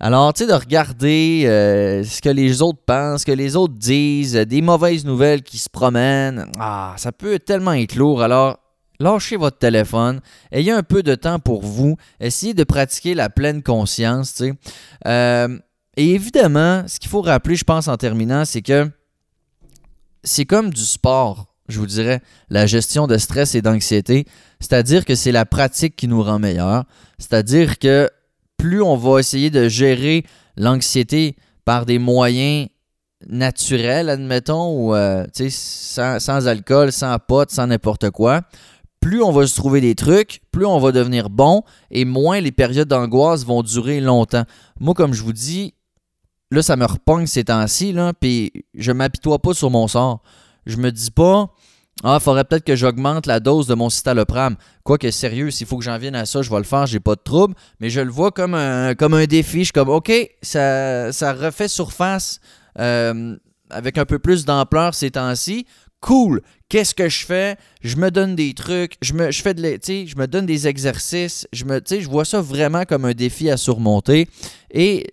Alors, 0.00 0.32
tu 0.34 0.42
sais, 0.42 0.50
de 0.50 0.54
regarder 0.54 1.44
euh, 1.46 2.02
ce 2.02 2.20
que 2.20 2.28
les 2.28 2.60
autres 2.62 2.80
pensent, 2.84 3.20
ce 3.20 3.26
que 3.26 3.32
les 3.32 3.54
autres 3.54 3.74
disent, 3.74 4.34
des 4.34 4.60
mauvaises 4.60 5.04
nouvelles 5.04 5.42
qui 5.42 5.56
se 5.56 5.70
promènent, 5.70 6.46
ah, 6.58 6.94
ça 6.98 7.12
peut 7.12 7.38
tellement 7.38 7.74
être 7.74 7.94
lourd. 7.94 8.20
Alors, 8.20 8.58
lâchez 8.98 9.36
votre 9.36 9.58
téléphone, 9.58 10.20
ayez 10.50 10.72
un 10.72 10.82
peu 10.82 11.02
de 11.04 11.14
temps 11.14 11.38
pour 11.38 11.62
vous, 11.62 11.96
essayez 12.20 12.54
de 12.54 12.64
pratiquer 12.64 13.14
la 13.14 13.30
pleine 13.30 13.62
conscience, 13.62 14.34
tu 14.34 14.46
sais. 14.46 14.54
Euh, 15.06 15.58
et 15.96 16.10
évidemment, 16.10 16.82
ce 16.88 16.98
qu'il 16.98 17.08
faut 17.08 17.22
rappeler, 17.22 17.54
je 17.54 17.64
pense, 17.64 17.86
en 17.86 17.96
terminant, 17.96 18.44
c'est 18.44 18.62
que 18.62 18.90
c'est 20.24 20.44
comme 20.44 20.72
du 20.72 20.84
sport, 20.84 21.54
je 21.68 21.78
vous 21.78 21.86
dirais, 21.86 22.20
la 22.50 22.66
gestion 22.66 23.06
de 23.06 23.16
stress 23.18 23.54
et 23.54 23.62
d'anxiété. 23.62 24.26
C'est-à-dire 24.60 25.04
que 25.04 25.14
c'est 25.14 25.32
la 25.32 25.46
pratique 25.46 25.96
qui 25.96 26.08
nous 26.08 26.22
rend 26.22 26.38
meilleurs. 26.38 26.84
C'est-à-dire 27.18 27.78
que 27.78 28.10
plus 28.56 28.82
on 28.82 28.96
va 28.96 29.20
essayer 29.20 29.50
de 29.50 29.68
gérer 29.68 30.24
l'anxiété 30.56 31.36
par 31.64 31.86
des 31.86 31.98
moyens 31.98 32.68
naturels, 33.26 34.10
admettons, 34.10 34.68
ou 34.76 34.94
euh, 34.94 35.26
sans, 35.48 36.20
sans, 36.20 36.46
alcool, 36.46 36.92
sans 36.92 37.18
potes, 37.18 37.50
sans 37.50 37.66
n'importe 37.66 38.10
quoi, 38.10 38.42
plus 39.00 39.22
on 39.22 39.32
va 39.32 39.46
se 39.46 39.54
trouver 39.54 39.80
des 39.80 39.94
trucs, 39.94 40.40
plus 40.50 40.64
on 40.64 40.78
va 40.78 40.92
devenir 40.92 41.28
bon 41.28 41.62
et 41.90 42.04
moins 42.04 42.40
les 42.40 42.52
périodes 42.52 42.88
d'angoisse 42.88 43.44
vont 43.44 43.62
durer 43.62 44.00
longtemps. 44.00 44.44
Moi, 44.80 44.94
comme 44.94 45.12
je 45.12 45.22
vous 45.22 45.32
dis, 45.32 45.74
là, 46.54 46.62
ça 46.62 46.76
me 46.76 46.86
repogne 46.86 47.26
ces 47.26 47.44
temps-ci, 47.44 47.92
là, 47.92 48.12
puis 48.18 48.52
je 48.74 48.92
m'apitoie 48.92 49.38
pas 49.38 49.54
sur 49.54 49.70
mon 49.70 49.88
sort. 49.88 50.22
Je 50.66 50.76
me 50.76 50.90
dis 50.90 51.10
pas, 51.10 51.50
ah, 52.02 52.18
faudrait 52.18 52.44
peut-être 52.44 52.64
que 52.64 52.74
j'augmente 52.74 53.26
la 53.26 53.40
dose 53.40 53.66
de 53.66 53.74
mon 53.74 53.88
citalopram. 53.88 54.56
Quoique, 54.82 55.10
sérieux, 55.10 55.50
s'il 55.50 55.66
faut 55.66 55.78
que 55.78 55.84
j'en 55.84 55.98
vienne 55.98 56.16
à 56.16 56.26
ça, 56.26 56.42
je 56.42 56.50
vais 56.50 56.58
le 56.58 56.64
faire, 56.64 56.86
j'ai 56.86 57.00
pas 57.00 57.14
de 57.14 57.20
trouble. 57.22 57.54
Mais 57.80 57.88
je 57.88 58.00
le 58.00 58.10
vois 58.10 58.32
comme 58.32 58.54
un, 58.54 58.94
comme 58.94 59.14
un 59.14 59.24
défi. 59.24 59.60
Je 59.60 59.64
suis 59.64 59.72
comme, 59.72 59.88
OK, 59.88 60.12
ça, 60.42 61.12
ça 61.12 61.32
refait 61.32 61.68
surface 61.68 62.40
euh, 62.78 63.36
avec 63.70 63.96
un 63.96 64.04
peu 64.04 64.18
plus 64.18 64.44
d'ampleur 64.44 64.94
ces 64.94 65.12
temps-ci. 65.12 65.66
Cool. 66.00 66.42
Qu'est-ce 66.68 66.94
que 66.94 67.08
je 67.08 67.24
fais? 67.24 67.56
Je 67.82 67.96
me 67.96 68.10
donne 68.10 68.34
des 68.34 68.52
trucs, 68.52 68.96
je 69.00 69.14
me, 69.14 69.30
fais 69.32 69.54
de 69.54 69.62
je 69.62 70.16
me 70.16 70.26
donne 70.26 70.44
des 70.44 70.68
exercices, 70.68 71.46
je 71.52 71.64
me, 71.64 71.80
je 71.88 72.08
vois 72.08 72.26
ça 72.26 72.42
vraiment 72.42 72.84
comme 72.84 73.06
un 73.06 73.14
défi 73.14 73.48
à 73.48 73.56
surmonter. 73.56 74.28
Et 74.70 75.06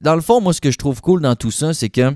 dans 0.00 0.14
le 0.14 0.20
fond, 0.20 0.40
moi, 0.40 0.52
ce 0.52 0.60
que 0.60 0.70
je 0.70 0.78
trouve 0.78 1.00
cool 1.00 1.20
dans 1.20 1.36
tout 1.36 1.50
ça, 1.50 1.74
c'est 1.74 1.90
que 1.90 2.14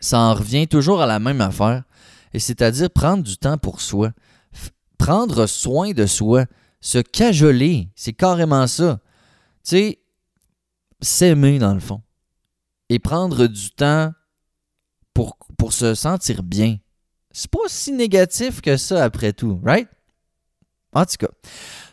ça 0.00 0.18
en 0.18 0.34
revient 0.34 0.66
toujours 0.66 1.00
à 1.00 1.06
la 1.06 1.18
même 1.18 1.40
affaire. 1.40 1.84
Et 2.32 2.38
c'est-à-dire 2.38 2.90
prendre 2.90 3.22
du 3.22 3.36
temps 3.36 3.58
pour 3.58 3.80
soi. 3.80 4.12
prendre 4.98 5.46
soin 5.46 5.92
de 5.92 6.06
soi. 6.06 6.46
Se 6.80 6.98
cajoler. 6.98 7.88
C'est 7.94 8.12
carrément 8.12 8.66
ça. 8.66 9.00
Tu 9.62 9.70
sais, 9.70 9.98
s'aimer 11.00 11.58
dans 11.58 11.74
le 11.74 11.80
fond. 11.80 12.02
Et 12.88 12.98
prendre 12.98 13.46
du 13.46 13.70
temps 13.70 14.12
pour, 15.14 15.38
pour 15.56 15.72
se 15.72 15.94
sentir 15.94 16.42
bien. 16.42 16.78
C'est 17.30 17.50
pas 17.50 17.58
si 17.68 17.92
négatif 17.92 18.60
que 18.60 18.76
ça 18.76 19.02
après 19.02 19.32
tout, 19.32 19.60
right? 19.64 19.88
En 20.92 21.04
tout 21.04 21.16
cas. 21.18 21.30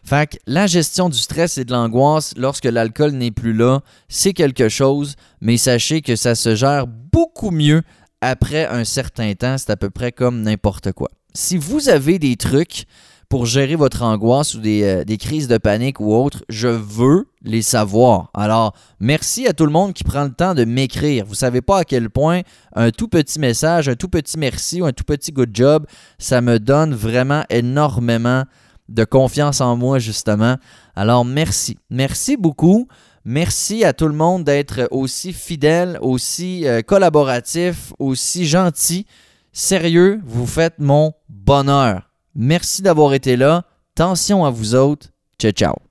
Fait 0.03 0.27
que 0.27 0.37
la 0.47 0.67
gestion 0.67 1.09
du 1.09 1.17
stress 1.17 1.57
et 1.57 1.65
de 1.65 1.71
l'angoisse 1.71 2.33
lorsque 2.37 2.65
l'alcool 2.65 3.11
n'est 3.11 3.31
plus 3.31 3.53
là, 3.53 3.81
c'est 4.09 4.33
quelque 4.33 4.69
chose, 4.69 5.15
mais 5.41 5.57
sachez 5.57 6.01
que 6.01 6.15
ça 6.15 6.35
se 6.35 6.55
gère 6.55 6.87
beaucoup 6.87 7.51
mieux 7.51 7.81
après 8.21 8.65
un 8.65 8.83
certain 8.83 9.33
temps. 9.33 9.57
C'est 9.57 9.69
à 9.69 9.77
peu 9.77 9.89
près 9.89 10.11
comme 10.11 10.41
n'importe 10.41 10.91
quoi. 10.91 11.09
Si 11.33 11.57
vous 11.57 11.89
avez 11.89 12.19
des 12.19 12.35
trucs 12.35 12.85
pour 13.31 13.45
gérer 13.45 13.75
votre 13.75 14.03
angoisse 14.03 14.55
ou 14.55 14.59
des, 14.59 14.83
euh, 14.83 15.03
des, 15.05 15.17
crises 15.17 15.47
de 15.47 15.57
panique 15.57 16.01
ou 16.01 16.13
autre, 16.13 16.43
je 16.49 16.67
veux 16.67 17.29
les 17.43 17.61
savoir. 17.61 18.29
Alors, 18.33 18.75
merci 18.99 19.47
à 19.47 19.53
tout 19.53 19.65
le 19.65 19.71
monde 19.71 19.93
qui 19.93 20.03
prend 20.03 20.25
le 20.25 20.33
temps 20.33 20.53
de 20.53 20.65
m'écrire. 20.65 21.25
Vous 21.25 21.35
savez 21.35 21.61
pas 21.61 21.79
à 21.79 21.85
quel 21.85 22.09
point 22.09 22.41
un 22.75 22.91
tout 22.91 23.07
petit 23.07 23.39
message, 23.39 23.87
un 23.87 23.95
tout 23.95 24.09
petit 24.09 24.37
merci 24.37 24.81
ou 24.81 24.85
un 24.85 24.91
tout 24.91 25.05
petit 25.05 25.31
good 25.31 25.51
job, 25.53 25.85
ça 26.19 26.41
me 26.41 26.59
donne 26.59 26.93
vraiment 26.93 27.45
énormément 27.49 28.43
de 28.89 29.03
confiance 29.03 29.61
en 29.61 29.75
moi, 29.75 29.99
justement. 29.99 30.57
Alors, 30.95 31.25
merci. 31.25 31.77
Merci 31.89 32.37
beaucoup. 32.37 32.87
Merci 33.23 33.83
à 33.83 33.93
tout 33.93 34.07
le 34.07 34.15
monde 34.15 34.43
d'être 34.43 34.87
aussi 34.89 35.31
fidèle, 35.31 35.99
aussi 36.01 36.67
euh, 36.67 36.81
collaboratif, 36.81 37.93
aussi 37.99 38.47
gentil. 38.47 39.05
Sérieux, 39.53 40.21
vous 40.25 40.47
faites 40.47 40.79
mon 40.79 41.13
bonheur. 41.29 42.09
Merci 42.33 42.81
d'avoir 42.81 43.13
été 43.13 43.35
là. 43.35 43.65
Tension 43.95 44.45
à 44.45 44.49
vous 44.49 44.73
autres. 44.75 45.09
Ciao, 45.39 45.51
ciao. 45.51 45.90